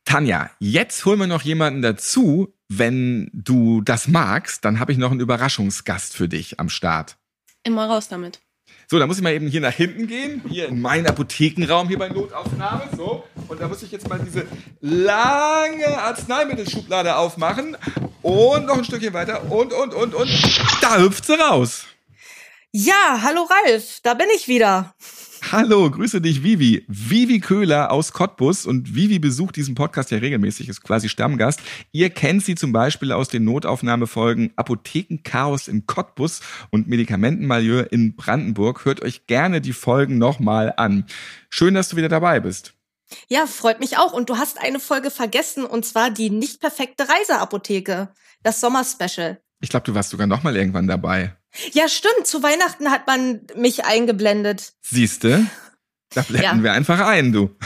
[0.06, 2.54] Tanja, jetzt holen wir noch jemanden dazu.
[2.70, 7.18] Wenn du das magst, dann habe ich noch einen Überraschungsgast für dich am Start.
[7.62, 8.40] Immer raus damit.
[8.90, 11.96] So, da muss ich mal eben hier nach hinten gehen, hier in meinen Apothekenraum, hier
[11.96, 12.88] bei Notaufnahme.
[12.96, 14.48] So, und da muss ich jetzt mal diese
[14.80, 17.76] lange Arzneimittelschublade aufmachen.
[18.20, 19.48] Und noch ein Stückchen weiter.
[19.48, 20.28] Und, und, und, und.
[20.80, 21.84] Da hüpft sie raus.
[22.72, 24.92] Ja, hallo Ralf, da bin ich wieder.
[25.50, 26.84] Hallo, grüße dich, Vivi.
[26.86, 31.60] Vivi Köhler aus Cottbus und Vivi besucht diesen Podcast ja regelmäßig, ist quasi Stammgast.
[31.92, 38.84] Ihr kennt sie zum Beispiel aus den Notaufnahmefolgen Apothekenchaos in Cottbus und Medikamentenmalieu in Brandenburg.
[38.84, 41.06] Hört euch gerne die Folgen nochmal an.
[41.48, 42.74] Schön, dass du wieder dabei bist.
[43.28, 44.12] Ja, freut mich auch.
[44.12, 48.10] Und du hast eine Folge vergessen, und zwar die nicht perfekte Reiseapotheke.
[48.42, 49.40] Das Sommerspecial.
[49.60, 51.36] Ich glaube, du warst sogar nochmal irgendwann dabei.
[51.72, 52.26] Ja, stimmt.
[52.26, 54.74] Zu Weihnachten hat man mich eingeblendet.
[54.82, 55.46] Siehste?
[56.10, 56.62] Da blenden ja.
[56.62, 57.56] wir einfach ein, du.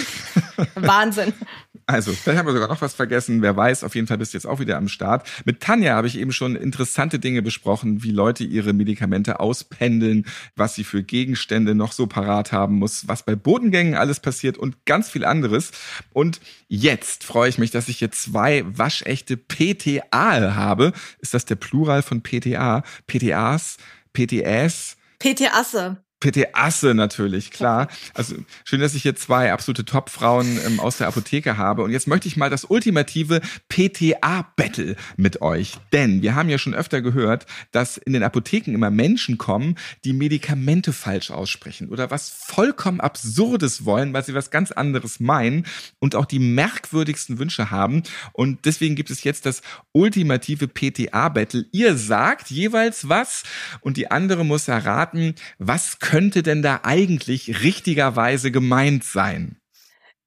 [0.74, 1.32] Wahnsinn.
[1.86, 3.42] Also, vielleicht haben wir sogar noch was vergessen.
[3.42, 5.28] Wer weiß, auf jeden Fall bist du jetzt auch wieder am Start.
[5.44, 10.24] Mit Tanja habe ich eben schon interessante Dinge besprochen, wie Leute ihre Medikamente auspendeln,
[10.56, 14.86] was sie für Gegenstände noch so parat haben muss, was bei Bodengängen alles passiert und
[14.86, 15.72] ganz viel anderes.
[16.12, 20.92] Und jetzt freue ich mich, dass ich hier zwei waschechte PTA habe.
[21.18, 22.82] Ist das der Plural von PTA?
[23.06, 23.76] PTAs?
[24.14, 24.96] PTS?
[25.18, 26.03] PTAsse.
[26.24, 27.88] PT Asse natürlich, klar.
[28.14, 31.82] Also schön, dass ich hier zwei absolute Top-Frauen ähm, aus der Apotheke habe.
[31.82, 35.74] Und jetzt möchte ich mal das ultimative PTA-Battle mit euch.
[35.92, 39.74] Denn wir haben ja schon öfter gehört, dass in den Apotheken immer Menschen kommen,
[40.06, 45.66] die Medikamente falsch aussprechen oder was vollkommen Absurdes wollen, weil sie was ganz anderes meinen
[45.98, 48.02] und auch die merkwürdigsten Wünsche haben.
[48.32, 49.60] Und deswegen gibt es jetzt das
[49.92, 51.66] ultimative PTA-Battle.
[51.72, 53.42] Ihr sagt jeweils was
[53.82, 59.56] und die andere muss erraten, was könnte könnte denn da eigentlich richtigerweise gemeint sein?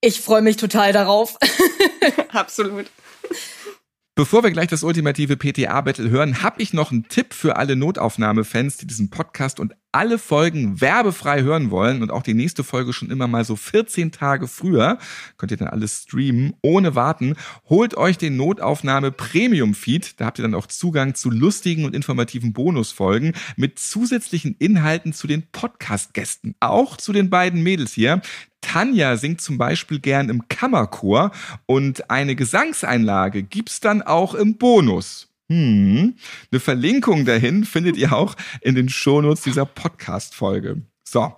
[0.02, 1.38] Ich freue mich total darauf.
[2.28, 2.90] Absolut.
[4.18, 8.76] Bevor wir gleich das ultimative PTA-Battle hören, habe ich noch einen Tipp für alle Notaufnahmefans,
[8.76, 13.10] die diesen Podcast und alle Folgen werbefrei hören wollen und auch die nächste Folge schon
[13.10, 14.98] immer mal so 14 Tage früher,
[15.36, 17.36] könnt ihr dann alles streamen, ohne warten.
[17.68, 21.94] Holt euch den Notaufnahme Premium Feed, da habt ihr dann auch Zugang zu lustigen und
[21.94, 28.20] informativen Bonusfolgen mit zusätzlichen Inhalten zu den Podcast-Gästen, auch zu den beiden Mädels hier.
[28.60, 31.30] Tanja singt zum Beispiel gern im Kammerchor
[31.66, 35.28] und eine Gesangseinlage gibt's dann auch im Bonus.
[35.50, 36.16] Hm.
[36.50, 40.82] Eine Verlinkung dahin findet ihr auch in den Shownotes dieser Podcast-Folge.
[41.04, 41.34] So,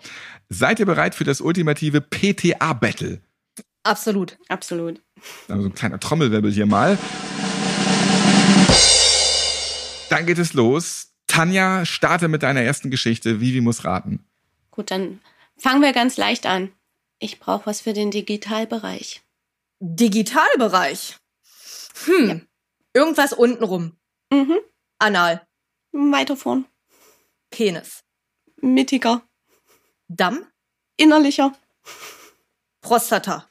[0.49, 3.21] seid ihr bereit für das ultimative PTA-Battle?
[3.85, 5.01] Absolut, absolut.
[5.49, 6.99] Also ein kleiner Trommelwirbel hier mal.
[10.11, 11.13] Dann geht es los.
[11.29, 13.41] Tanja, starte mit deiner ersten Geschichte.
[13.41, 14.25] Vivi muss raten.
[14.73, 15.21] Gut, dann
[15.57, 16.71] fangen wir ganz leicht an.
[17.21, 19.23] Ich brauche was für den Digitalbereich.
[19.79, 21.17] Digitalbereich?
[22.07, 22.29] Hm.
[22.29, 22.41] Ja.
[22.95, 23.97] Irgendwas untenrum.
[24.33, 24.59] Mhm.
[24.99, 25.47] Anal.
[25.93, 26.67] Weiter vorn.
[27.51, 28.03] Penis.
[28.57, 29.23] Mittiger.
[30.09, 30.47] Damm.
[30.97, 31.55] Innerlicher.
[32.81, 33.49] Prostata.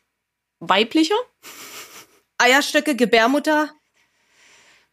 [0.60, 1.16] Weiblicher.
[2.40, 3.72] Eierstöcke, Gebärmutter.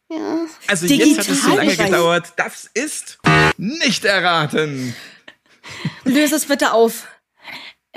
[0.09, 0.45] Ja.
[0.67, 2.33] Also jetzt hat es so lange gedauert.
[2.37, 3.17] Das ist
[3.57, 4.95] nicht erraten.
[6.03, 7.07] Löse es bitte auf.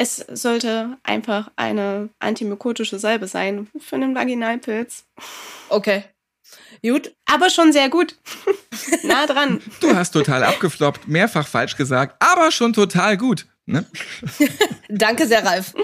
[0.03, 5.05] Es sollte einfach eine antimykotische Salbe sein für einen Vaginalpilz.
[5.69, 6.05] Okay.
[6.83, 7.15] Gut.
[7.27, 8.17] Aber schon sehr gut.
[9.03, 9.61] nah dran.
[9.81, 13.47] Du hast total abgefloppt, mehrfach falsch gesagt, aber schon total gut.
[13.67, 13.85] Ne?
[14.89, 15.75] Danke sehr, Ralf.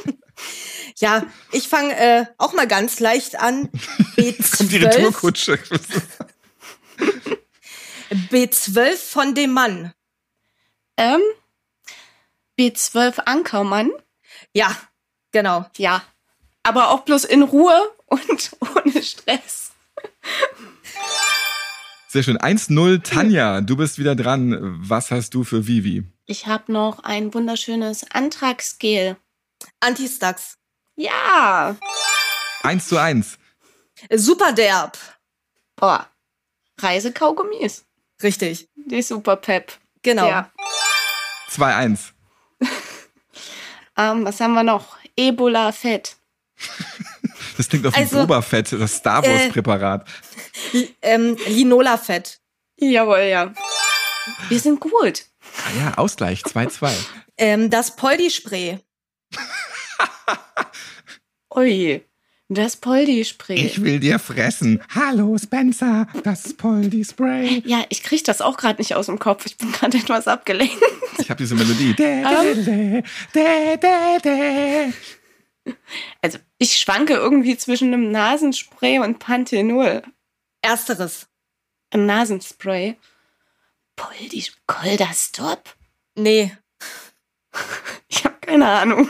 [0.96, 3.68] Ja, ich fange äh, auch mal ganz leicht an.
[4.16, 5.58] Jetzt kommt die B12, Retourkutsche.
[8.30, 9.92] B12 von dem Mann.
[10.96, 11.20] Ähm,
[12.58, 13.90] B12 Ankermann.
[14.56, 14.74] Ja,
[15.32, 15.66] genau.
[15.76, 16.02] Ja.
[16.62, 19.72] Aber auch bloß in Ruhe und ohne Stress.
[22.08, 22.38] Sehr schön.
[22.38, 24.56] 1-0, Tanja, du bist wieder dran.
[24.80, 26.04] Was hast du für Vivi?
[26.24, 29.18] Ich habe noch ein wunderschönes Antragsgel.
[29.80, 30.56] Antistax.
[30.96, 31.76] Ja.
[32.62, 33.36] 1 zu 1.
[34.10, 34.96] Super derb.
[35.76, 36.08] Boah.
[36.80, 37.84] Reisekaugummis.
[38.22, 38.70] Richtig.
[38.74, 39.78] Die super pep.
[40.00, 40.26] Genau.
[40.26, 40.50] Ja.
[41.50, 42.15] 2-1.
[43.96, 44.96] Ähm, was haben wir noch?
[45.16, 46.16] Ebola Fett.
[47.56, 50.06] Das klingt auf wie Also, Boba Fett, das Star äh, Wars-Präparat.
[51.02, 52.40] Ähm, Linola-Fett.
[52.78, 53.54] Jawohl, ja.
[54.48, 55.24] Wir sind gut.
[55.64, 56.90] Ah ja, Ausgleich, 2-2.
[57.38, 58.78] Ähm, das Poldi-Spray.
[61.54, 62.05] Ui.
[62.48, 63.56] Das Poldi-Spray.
[63.56, 64.80] Ich will dir fressen.
[64.94, 67.60] Hallo Spencer, das Poldi Spray.
[67.66, 69.46] Ja, ich krieg das auch gerade nicht aus dem Kopf.
[69.46, 70.76] Ich bin gerade etwas abgelenkt.
[71.18, 71.94] Ich habe diese Melodie.
[71.98, 73.02] Dä,
[73.34, 74.92] dä, dä.
[76.22, 80.02] Also, ich schwanke irgendwie zwischen einem Nasenspray und Panthenol.
[80.62, 81.26] Ersteres.
[81.90, 82.96] Ein Nasenspray.
[83.96, 85.74] Poldi, Kolderstop?
[86.14, 86.56] Nee.
[88.08, 89.08] Ich habe keine Ahnung.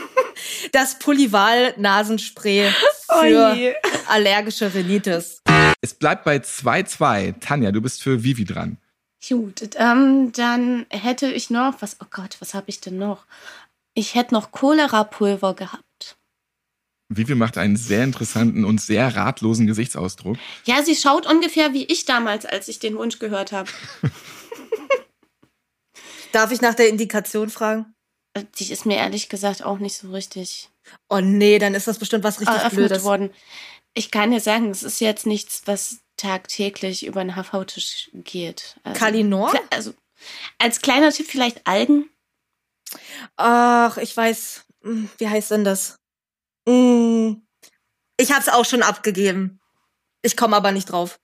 [0.71, 2.71] Das Polyval-Nasenspray
[3.07, 3.75] für Oje.
[4.07, 5.43] allergische Rhinitis.
[5.81, 7.39] Es bleibt bei 2-2.
[7.39, 8.77] Tanja, du bist für Vivi dran.
[9.27, 13.25] Gut, ähm, dann hätte ich noch, was, oh Gott, was habe ich denn noch?
[13.93, 16.17] Ich hätte noch Cholera-Pulver gehabt.
[17.09, 20.37] Vivi macht einen sehr interessanten und sehr ratlosen Gesichtsausdruck.
[20.65, 23.69] Ja, sie schaut ungefähr wie ich damals, als ich den Wunsch gehört habe.
[26.31, 27.93] Darf ich nach der Indikation fragen?
[28.43, 30.69] Die ist mir ehrlich gesagt auch nicht so richtig
[31.09, 33.03] Oh nee, dann ist das bestimmt was richtig eröffnet Blödes.
[33.03, 33.29] worden.
[33.93, 38.77] Ich kann dir sagen, es ist jetzt nichts, was tagtäglich über den HV-Tisch geht.
[38.83, 39.53] Also, Kalinor?
[39.69, 39.93] Also,
[40.59, 42.09] als kleiner Tipp vielleicht Algen.
[43.35, 44.65] Ach, ich weiß.
[44.83, 45.95] Hm, Wie heißt denn das?
[46.67, 47.41] Hm,
[48.19, 49.59] Ich hab's auch schon abgegeben.
[50.21, 51.19] Ich komme aber nicht drauf.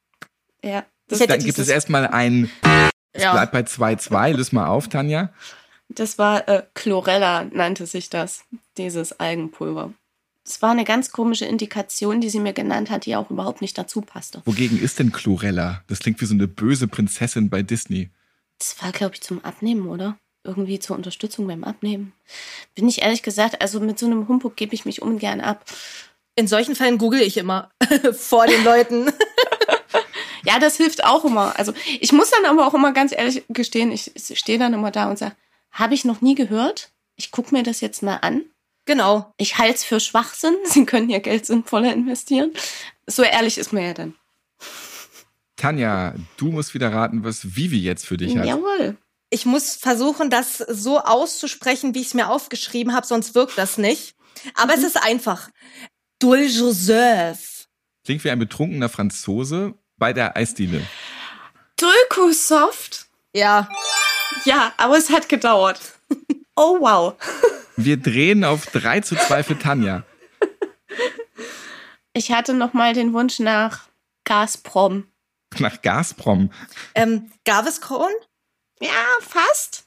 [0.64, 0.86] Ja.
[1.10, 2.50] Hätte Dann gibt es erstmal ein,
[3.14, 3.32] es Ja.
[3.34, 4.34] bleibt bei 2-2.
[4.34, 5.34] Löse mal auf, Tanja.
[5.90, 8.44] Das war äh, Chlorella, nannte sich das,
[8.78, 9.94] dieses Algenpulver.
[10.46, 13.78] Es war eine ganz komische Indikation, die sie mir genannt hat, die auch überhaupt nicht
[13.78, 14.42] dazu passte.
[14.46, 15.84] Wogegen ist denn Chlorella?
[15.88, 18.10] Das klingt wie so eine böse Prinzessin bei Disney.
[18.60, 20.18] Das war, glaube ich, zum Abnehmen, oder?
[20.44, 22.12] Irgendwie zur Unterstützung beim Abnehmen.
[22.76, 25.64] Bin ich ehrlich gesagt, also mit so einem Humbug gebe ich mich ungern ab.
[26.36, 27.72] In solchen Fällen google ich immer
[28.14, 29.12] vor den Leuten.
[30.46, 31.58] Ja, das hilft auch immer.
[31.58, 35.10] Also ich muss dann aber auch immer ganz ehrlich gestehen, ich stehe dann immer da
[35.10, 35.36] und sage,
[35.74, 36.92] habe ich noch nie gehört?
[37.16, 38.44] Ich gucke mir das jetzt mal an.
[38.86, 39.34] genau.
[39.38, 40.56] Ich halte es für Schwachsinn.
[40.66, 42.52] Sie können ihr Geld sinnvoller investieren.
[43.08, 44.16] So ehrlich ist man ja dann.
[45.58, 48.46] Tanja, du musst wieder raten, was Vivi jetzt für dich hat.
[48.46, 48.98] Jawohl.
[49.30, 53.78] Ich muss versuchen, das so auszusprechen, wie ich es mir aufgeschrieben habe, sonst wirkt das
[53.78, 54.16] nicht.
[54.56, 55.50] Aber es ist einfach.
[56.20, 57.68] Dul Joseph.
[58.06, 60.86] Klingt wie ein betrunkener Franzose bei der Eisdiele.
[61.78, 63.08] Dulcosoft?
[63.34, 63.68] Ja,
[64.46, 65.80] Ja, aber es hat gedauert.
[66.56, 67.16] Oh wow.
[67.78, 70.04] Wir drehen auf 3 zu 2 für Tanja.
[72.14, 73.88] Ich hatte noch mal den Wunsch nach
[74.24, 75.08] Gazprom.
[75.58, 76.52] Nach Gazprom.
[76.94, 78.12] ähm, Gaviscon,
[78.80, 79.86] Ja, fast.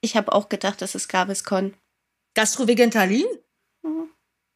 [0.00, 1.74] Ich habe auch gedacht, das ist Gaviscon.
[2.32, 3.26] Gastrovegetalin,
[3.82, 4.08] Mhm.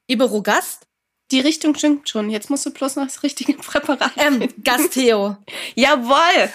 [0.06, 0.86] Iberogast,
[1.30, 2.30] Die Richtung stimmt schon.
[2.30, 4.12] Jetzt musst du bloß noch das richtige Präparat.
[4.16, 5.36] ähm, Gasteo.
[5.74, 6.50] Jawohl.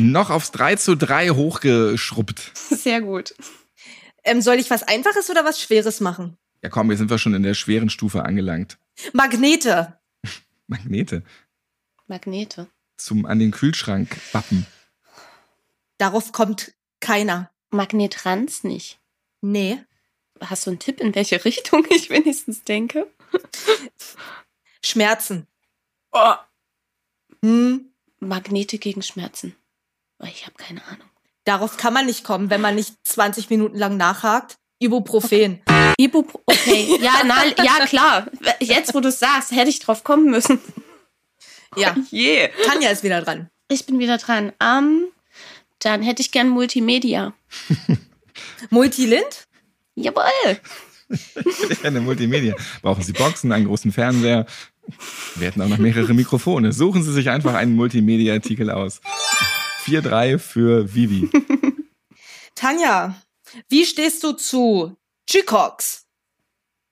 [0.00, 2.52] Noch aufs 3 zu 3 hochgeschrubbt.
[2.54, 3.34] Sehr gut.
[4.24, 6.38] Ähm, soll ich was Einfaches oder was Schweres machen?
[6.62, 8.78] Ja komm, jetzt sind wir schon in der schweren Stufe angelangt.
[9.12, 9.98] Magnete.
[10.66, 11.22] Magnete.
[12.06, 12.66] Magnete.
[12.96, 14.66] Zum an den Kühlschrank wappen.
[15.98, 17.50] Darauf kommt keiner.
[17.70, 18.98] Magnetrans nicht.
[19.42, 19.78] Nee.
[20.40, 23.06] Hast du einen Tipp, in welche Richtung ich wenigstens denke?
[24.82, 25.46] Schmerzen.
[26.12, 26.34] Oh.
[27.44, 27.90] Hm.
[28.18, 29.56] Magnete gegen Schmerzen.
[30.20, 31.06] Oh, Ich habe keine Ahnung.
[31.44, 34.56] Darauf kann man nicht kommen, wenn man nicht 20 Minuten lang nachhakt.
[34.78, 35.60] Ibuprofen.
[35.98, 38.26] Ibupro okay, ja, na, ja klar.
[38.60, 40.58] Jetzt, wo du es sagst, hätte ich drauf kommen müssen.
[41.76, 42.48] Ja, Je.
[42.66, 43.48] Tanja ist wieder dran.
[43.68, 44.52] Ich bin wieder dran.
[44.62, 45.04] Ähm,
[45.80, 47.32] dann hätte ich gern Multimedia.
[48.70, 49.46] Multilind?
[49.94, 50.58] Jawohl.
[51.82, 52.54] Eine Multimedia.
[52.82, 54.46] Brauchen Sie Boxen, einen großen Fernseher?
[55.36, 56.72] Wir hätten auch noch mehrere Mikrofone.
[56.72, 59.00] Suchen Sie sich einfach einen Multimedia-Artikel aus.
[59.90, 61.30] 4-3 für Vivi.
[62.54, 63.20] Tanja,
[63.68, 64.96] wie stehst du zu
[65.28, 66.06] Gycox?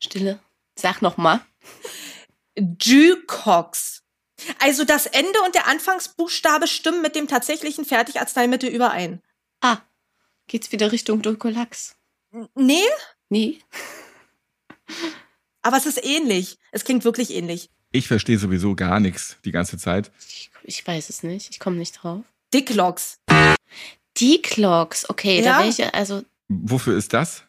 [0.02, 0.40] Stille.
[0.76, 1.40] Sag noch mal.
[2.56, 4.02] Gycox.
[4.61, 9.22] Also das Ende und der Anfangsbuchstabe stimmen mit dem tatsächlichen Fertigarzneimittel überein.
[9.61, 9.78] Ah,
[10.46, 11.96] geht's wieder Richtung Dulcolax?
[12.54, 12.82] Nee,
[13.30, 13.58] Nee.
[15.62, 16.58] aber es ist ähnlich.
[16.72, 17.70] Es klingt wirklich ähnlich.
[17.90, 20.11] Ich verstehe sowieso gar nichts die ganze Zeit.
[20.26, 21.50] Ich, ich weiß es nicht.
[21.50, 22.24] Ich komme nicht drauf.
[22.54, 23.18] Dicklox.
[24.20, 25.08] Declox.
[25.08, 25.61] Okay, Ja.
[25.62, 26.22] da ich also.
[26.48, 27.44] Wofür ist das?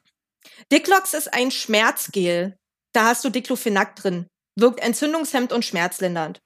[0.71, 2.55] Dicklox ist ein Schmerzgel.
[2.93, 4.25] Da hast du Diclofenac drin.
[4.59, 6.39] Wirkt entzündungshemmend und schmerzlindernd.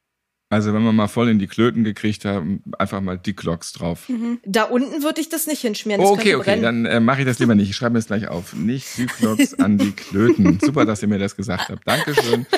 [0.51, 4.07] Also wenn wir mal voll in die Klöten gekriegt haben, einfach mal Diclox drauf.
[4.07, 4.39] Mhm.
[4.45, 5.99] Da unten würde ich das nicht hinschmieren.
[5.99, 6.61] Das Oh, okay, okay, brennen.
[6.61, 7.71] dann äh, mache ich das lieber nicht.
[7.71, 8.53] Ich schreibe mir das gleich auf.
[8.53, 10.59] Nicht Diclox an die Klöten.
[10.61, 11.87] Super, dass ihr mir das gesagt habt.
[11.87, 12.45] Dankeschön.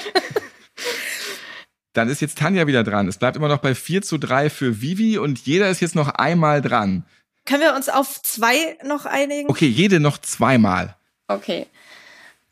[1.96, 3.08] Dann ist jetzt Tanja wieder dran.
[3.08, 6.10] Es bleibt immer noch bei 4 zu 3 für Vivi und jeder ist jetzt noch
[6.10, 7.06] einmal dran.
[7.46, 9.50] Können wir uns auf zwei noch einigen?
[9.50, 10.98] Okay, jede noch zweimal.
[11.28, 11.68] Okay.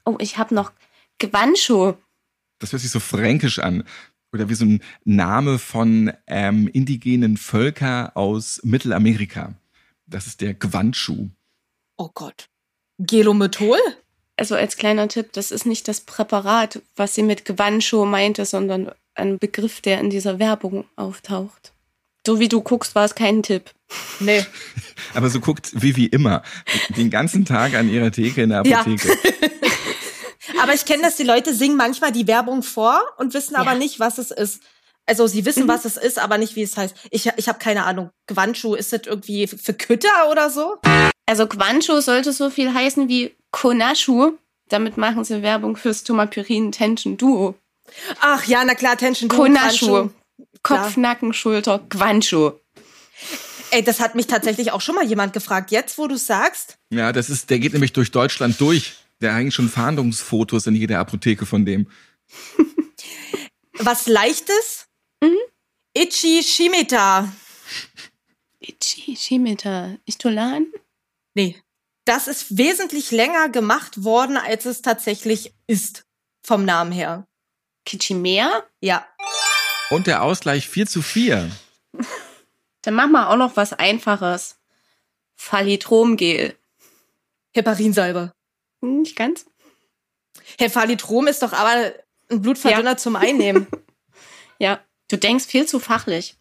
[0.06, 0.72] Oh, ich habe noch
[1.18, 1.98] Gewanscho.
[2.60, 3.84] Das hört sich so fränkisch an.
[4.32, 9.56] Oder wie so ein Name von ähm, indigenen Völker aus Mittelamerika.
[10.08, 11.30] Das ist der Gwandschuh.
[11.98, 12.50] Oh Gott.
[12.98, 13.80] Gelomethol?
[14.38, 18.92] Also als kleiner Tipp, das ist nicht das Präparat, was sie mit Gewanscho meinte, sondern
[19.16, 21.72] ein Begriff, der in dieser Werbung auftaucht.
[22.26, 23.70] So wie du guckst, war es kein Tipp.
[24.20, 24.44] Nee.
[25.14, 26.42] Aber so guckt Vivi immer.
[26.98, 28.80] Den ganzen Tag an ihrer Theke in der Ja.
[28.80, 29.16] Apotheke.
[30.62, 33.78] Aber ich kenne das, die Leute singen manchmal die Werbung vor und wissen aber Ja.
[33.78, 34.62] nicht, was es ist.
[35.06, 35.68] Also sie wissen, Mhm.
[35.68, 36.96] was es ist, aber nicht, wie es heißt.
[37.12, 38.10] Ich, ich habe keine Ahnung.
[38.28, 40.78] Gwandschuh, ist das irgendwie für Kütter oder so?
[41.26, 44.34] Also Guancho sollte so viel heißen wie Konashu.
[44.70, 47.56] Damit machen sie Werbung fürs Tomapyrin Tension Duo.
[48.20, 50.10] Ach ja, na klar, Tension Duo, Konashu.
[50.64, 52.60] Kopf, Nacken, Schulter, Guancho.
[53.72, 55.72] Ey, das hat mich tatsächlich auch schon mal jemand gefragt.
[55.72, 58.96] Jetzt, wo du sagst, Ja, das ist, der geht nämlich durch Deutschland durch.
[59.22, 61.88] Der hängt schon Fahndungsfotos in jeder Apotheke von dem.
[63.80, 64.88] was Leichtes?
[65.22, 65.38] Mhm.
[65.96, 67.32] Ichi Shimita.
[68.60, 70.68] Ichi, Shimita, Istolan?
[71.36, 71.62] Nee.
[72.06, 76.06] Das ist wesentlich länger gemacht worden, als es tatsächlich ist.
[76.42, 77.26] Vom Namen her.
[77.86, 78.64] Kichimea?
[78.82, 79.06] Ja.
[79.90, 81.50] Und der Ausgleich 4 zu 4.
[82.82, 84.58] Dann machen wir auch noch was Einfaches.
[85.36, 86.58] Phalitromgel.
[87.54, 88.34] Heparinsalbe.
[88.82, 89.46] Nicht ganz?
[90.58, 91.94] Hepalitrom ist doch aber
[92.30, 93.68] ein Blutverdünner zum Einnehmen.
[94.60, 94.80] Ja.
[95.10, 96.38] Du denkst viel zu fachlich.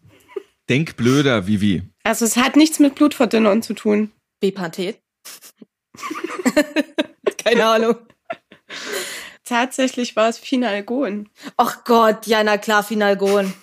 [0.69, 1.83] Denk blöder, Vivi.
[2.03, 4.11] Also es hat nichts mit Blutverdünnern zu tun.
[4.39, 5.02] Bepanthet.
[7.43, 7.95] Keine Ahnung.
[9.43, 11.29] Tatsächlich war es Finalgon.
[11.57, 13.53] Ach Gott, ja, na klar, Finalgon.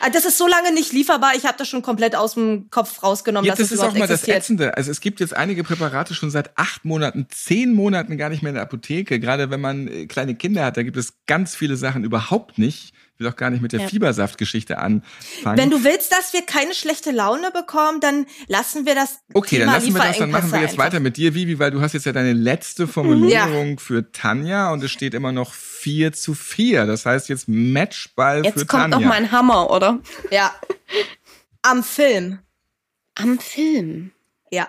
[0.00, 3.02] Ah, Das ist so lange nicht lieferbar, ich habe das schon komplett aus dem Kopf
[3.02, 4.38] rausgenommen, Jetzt dass das es ist auch mal das existiert.
[4.38, 4.76] Ätzende.
[4.76, 8.50] Also es gibt jetzt einige Präparate schon seit acht Monaten, zehn Monaten gar nicht mehr
[8.50, 9.18] in der Apotheke.
[9.18, 12.94] Gerade wenn man äh, kleine Kinder hat, da gibt es ganz viele Sachen überhaupt nicht.
[13.16, 13.88] Ich will auch gar nicht mit der Ja.
[13.88, 15.56] Fiebersaftgeschichte anfangen.
[15.56, 19.68] Wenn du willst, dass wir keine schlechte Laune bekommen, dann lassen wir das Okay, dann
[19.68, 20.84] Thema lassen wir das, dann machen wir jetzt einfach.
[20.84, 24.84] weiter mit dir, Vivi, weil du hast jetzt ja deine letzte Formulierung für Tanja und
[24.84, 26.84] es steht immer noch 4 zu 4.
[26.84, 28.98] Das heißt jetzt Matchball für Jetzt kommt Tanja.
[28.98, 30.00] noch mal ein Hammer, oder?
[30.30, 30.54] Ja.
[31.62, 32.40] Am Film.
[33.14, 34.12] Am Film.
[34.50, 34.68] Ja.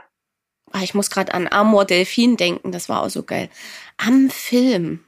[0.71, 3.49] Ah, ich muss gerade an Amor Delfin denken, das war auch so geil.
[3.97, 5.01] Am Film.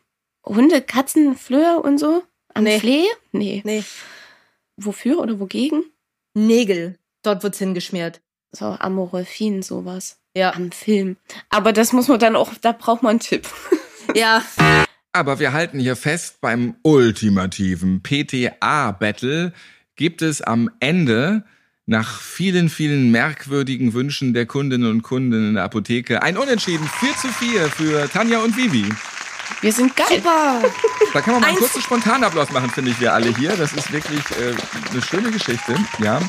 [0.46, 2.24] Hunde, Katzen, Flöhe und so?
[2.54, 2.80] Am Nee.
[2.80, 3.06] Flee?
[3.32, 3.62] Nee.
[3.66, 3.84] Nee.
[4.78, 5.84] Wofür oder wogegen?
[6.34, 6.98] Nägel.
[7.24, 8.22] Dort wird's hingeschmiert.
[8.52, 10.20] So Amorolfin, sowas.
[10.36, 10.54] Ja.
[10.54, 11.18] Am Film.
[11.50, 13.48] Aber das muss man dann auch, da braucht man einen Tipp.
[14.16, 14.44] Ja.
[15.14, 19.54] Aber wir halten hier fest, beim ultimativen PTA-Battle
[19.96, 21.44] gibt es am Ende
[21.86, 27.16] nach vielen, vielen merkwürdigen Wünschen der Kundinnen und Kunden in der Apotheke ein Unentschieden 4
[27.18, 28.86] zu 4 für Tanja und Vivi.
[29.62, 30.08] Wir sind geil.
[30.10, 30.62] Super.
[31.14, 33.56] Da kann man mal einen kurzen Spontanapplaus machen, finde ich, wir alle hier.
[33.56, 34.56] Das ist wirklich äh,
[34.92, 35.76] eine schöne Geschichte.
[36.00, 36.20] Ja,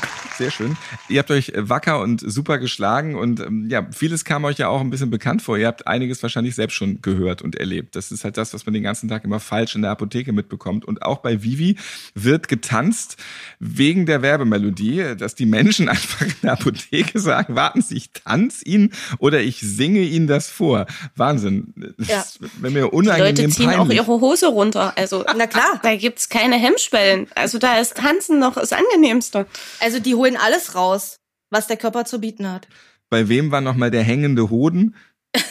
[0.41, 0.77] Sehr schön.
[1.07, 4.81] Ihr habt euch wacker und super geschlagen und ähm, ja, vieles kam euch ja auch
[4.81, 5.57] ein bisschen bekannt vor.
[5.57, 7.95] Ihr habt einiges wahrscheinlich selbst schon gehört und erlebt.
[7.95, 10.83] Das ist halt das, was man den ganzen Tag immer falsch in der Apotheke mitbekommt.
[10.85, 11.77] Und auch bei Vivi
[12.15, 13.17] wird getanzt
[13.59, 18.65] wegen der Werbemelodie, dass die Menschen einfach in der Apotheke sagen, warten Sie, ich tanze
[18.65, 20.87] Ihnen oder ich singe Ihnen das vor.
[21.15, 21.73] Wahnsinn.
[21.97, 22.21] Das Ja.
[22.21, 23.97] ist, wenn mir Die unangenehm Leute ziehen auch peinlich.
[23.97, 24.93] ihre Hose runter.
[24.97, 25.79] Also, Na klar.
[25.83, 27.27] Da gibt's keine Hemmschwellen.
[27.35, 29.45] Also da ist Tanzen noch das Angenehmste.
[29.79, 31.19] Also die holen alles raus,
[31.49, 32.67] was der Körper zu bieten hat.
[33.09, 34.95] Bei wem war nochmal der hängende Hoden?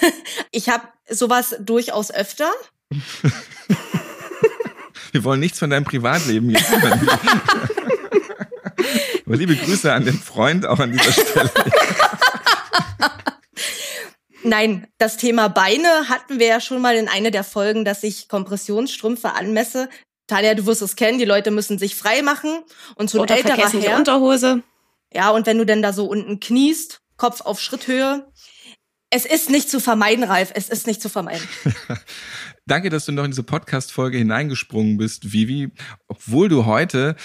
[0.53, 2.51] Ich habe sowas durchaus öfter.
[5.13, 6.73] Wir wollen nichts von deinem Privatleben jetzt.
[9.27, 11.53] Aber liebe Grüße an den Freund auch an dieser Stelle.
[14.43, 18.29] Nein, das Thema Beine hatten wir ja schon mal in einer der Folgen, dass ich
[18.29, 19.89] Kompressionsstrümpfe anmesse.
[20.31, 22.63] Talia, du wirst es kennen, die Leute müssen sich frei machen
[22.95, 23.99] und so ein Oder älterer vergessen die Herr.
[23.99, 24.63] Unterhose.
[25.13, 28.27] Ja, und wenn du denn da so unten kniest, Kopf auf Schritthöhe.
[29.11, 30.53] Es ist nicht zu vermeiden, Ralf.
[30.55, 31.47] Es ist nicht zu vermeiden.
[32.67, 35.71] Danke, dass du noch in diese Podcast-Folge hineingesprungen bist, Vivi.
[36.09, 37.17] Obwohl du heute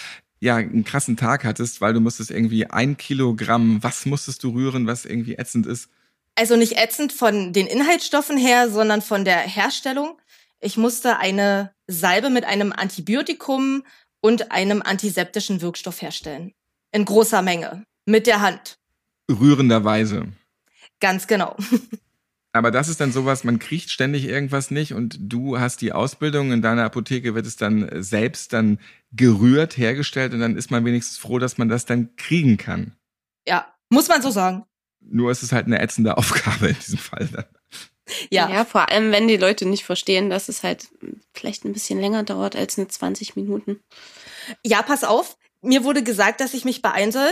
[0.42, 4.86] ja einen krassen Tag hattest, weil du musstest irgendwie ein Kilogramm, was musstest du rühren,
[4.86, 5.90] was irgendwie ätzend ist?
[6.36, 10.20] Also nicht ätzend von den Inhaltsstoffen her, sondern von der Herstellung.
[10.66, 13.84] Ich musste eine Salbe mit einem Antibiotikum
[14.20, 16.54] und einem antiseptischen Wirkstoff herstellen.
[16.92, 17.84] In großer Menge.
[18.08, 18.80] Mit der Hand.
[19.30, 20.30] Rührenderweise.
[21.00, 21.56] Ganz genau.
[22.52, 26.52] Aber das ist dann sowas, man kriegt ständig irgendwas nicht und du hast die Ausbildung,
[26.52, 28.80] in deiner Apotheke wird es dann selbst dann
[29.12, 32.96] gerührt, hergestellt und dann ist man wenigstens froh, dass man das dann kriegen kann.
[33.48, 34.64] Ja, muss man so sagen.
[35.00, 37.46] Nur ist es halt eine ätzende Aufgabe in diesem Fall dann.
[38.30, 38.50] Ja.
[38.50, 38.66] Ja.
[38.66, 40.88] vor allem, wenn die Leute nicht verstehen, dass es halt
[41.34, 43.80] vielleicht ein bisschen länger dauert als eine 20 Minuten.
[44.66, 45.38] Ja, pass auf.
[45.62, 47.32] Mir wurde gesagt, dass ich mich beeilen soll.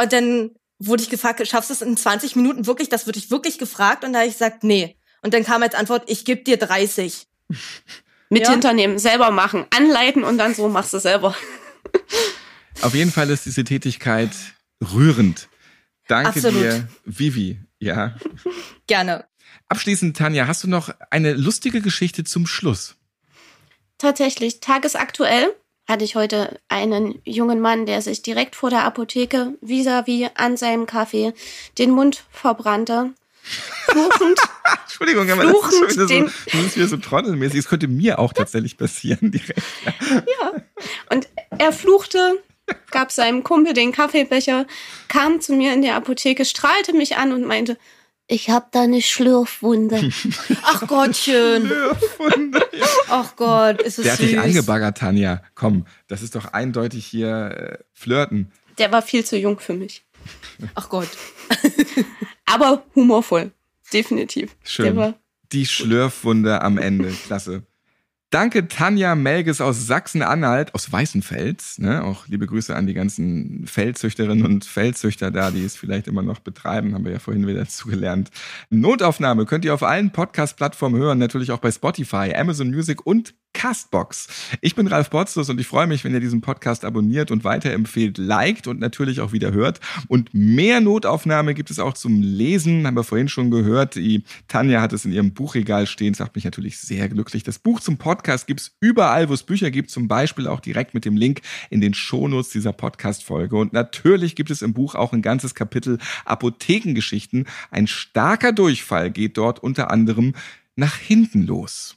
[0.00, 2.88] Und dann wurde ich gefragt, schaffst du es in 20 Minuten wirklich?
[2.88, 4.04] Das wurde ich wirklich gefragt.
[4.04, 4.96] Und da habe ich gesagt, nee.
[5.22, 7.26] Und dann kam als Antwort, ich gebe dir 30.
[8.28, 8.50] Mit Ja.
[8.50, 11.34] hinternehmen, selber machen, anleiten und dann so machst du selber.
[12.82, 14.30] Auf jeden Fall ist diese Tätigkeit
[14.92, 15.48] rührend.
[16.08, 16.60] Danke Absolut.
[16.62, 17.58] dir, Vivi.
[17.78, 18.16] Ja.
[18.86, 19.26] Gerne.
[19.68, 22.96] Abschließend, Tanja, hast du noch eine lustige Geschichte zum Schluss?
[23.98, 25.54] Tatsächlich, tagesaktuell
[25.88, 30.86] hatte ich heute einen jungen Mann, der sich direkt vor der Apotheke vis-à-vis an seinem
[30.86, 31.32] Kaffee
[31.78, 33.12] den Mund verbrannte.
[33.42, 34.38] Fluchend,
[34.82, 37.60] Entschuldigung, aber das ist Fluchend wieder so, das ist wieder so trottelmäßig.
[37.60, 39.62] Es könnte mir auch tatsächlich passieren direkt.
[41.10, 42.42] Und er fluchte,
[42.90, 44.66] gab seinem Kumpel den Kaffeebecher,
[45.06, 47.78] kam zu mir in der Apotheke, strahlte mich an und meinte,
[48.28, 50.10] ich hab da eine Schlürfwunde.
[50.62, 51.70] Ach Gottchen.
[53.08, 54.28] Ach Gott, ist es Der hat süß.
[54.30, 55.42] dich angebaggert, Tanja.
[55.54, 58.52] Komm, das ist doch eindeutig hier äh, Flirten.
[58.78, 60.04] Der war viel zu jung für mich.
[60.74, 61.08] Ach Gott.
[62.46, 63.52] Aber humorvoll.
[63.92, 64.56] Definitiv.
[64.64, 65.14] Schön.
[65.52, 67.10] Die Schlürfwunde am Ende.
[67.26, 67.62] Klasse.
[68.36, 71.78] Danke Tanja Melges aus Sachsen-Anhalt, aus Weißenfels.
[71.78, 72.04] Ne?
[72.04, 76.40] Auch liebe Grüße an die ganzen Feldzüchterinnen und Feldzüchter da, die es vielleicht immer noch
[76.40, 78.28] betreiben, haben wir ja vorhin wieder zugelernt.
[78.68, 84.28] Notaufnahme könnt ihr auf allen Podcast-Plattformen hören, natürlich auch bei Spotify, Amazon Music und Castbox.
[84.60, 88.18] Ich bin Ralf Potzus und ich freue mich, wenn ihr diesen Podcast abonniert und weiterempfehlt,
[88.18, 89.80] liked und natürlich auch wieder hört.
[90.08, 93.94] Und mehr Notaufnahme gibt es auch zum Lesen, haben wir vorhin schon gehört.
[93.94, 97.44] Die Tanja hat es in ihrem Buchregal stehen, das macht mich natürlich sehr glücklich.
[97.44, 101.06] Das Buch zum Podcast gibt's überall, wo es Bücher gibt, zum Beispiel auch direkt mit
[101.06, 101.40] dem Link
[101.70, 103.56] in den Shownotes dieser Podcast-Folge.
[103.56, 105.96] Und natürlich gibt es im Buch auch ein ganzes Kapitel
[106.26, 107.46] Apothekengeschichten.
[107.70, 110.34] Ein starker Durchfall geht dort unter anderem
[110.76, 111.96] nach hinten los.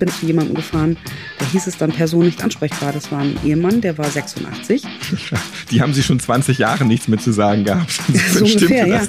[0.00, 0.96] bin zu jemandem gefahren,
[1.38, 2.92] da hieß es dann Person nicht ansprechbar.
[2.92, 4.82] Das war ein Ehemann, der war 86.
[5.70, 8.00] Die haben sie schon 20 Jahre nichts mehr zu sagen gehabt.
[8.32, 9.02] So ungefähr, ja.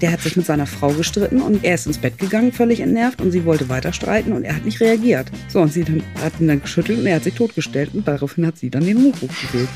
[0.00, 3.20] Der hat sich mit seiner Frau gestritten und er ist ins Bett gegangen, völlig entnervt
[3.20, 5.30] und sie wollte weiter streiten und er hat nicht reagiert.
[5.48, 8.46] So, und sie dann, hat ihn dann geschüttelt und er hat sich totgestellt und daraufhin
[8.46, 9.68] hat sie dann den Notruf gewählt.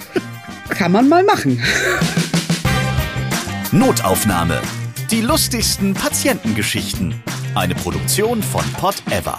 [0.68, 1.60] Kann man mal machen.
[3.72, 4.60] Notaufnahme.
[5.10, 7.14] Die lustigsten Patientengeschichten.
[7.54, 9.36] Eine Produktion von Pod Ever.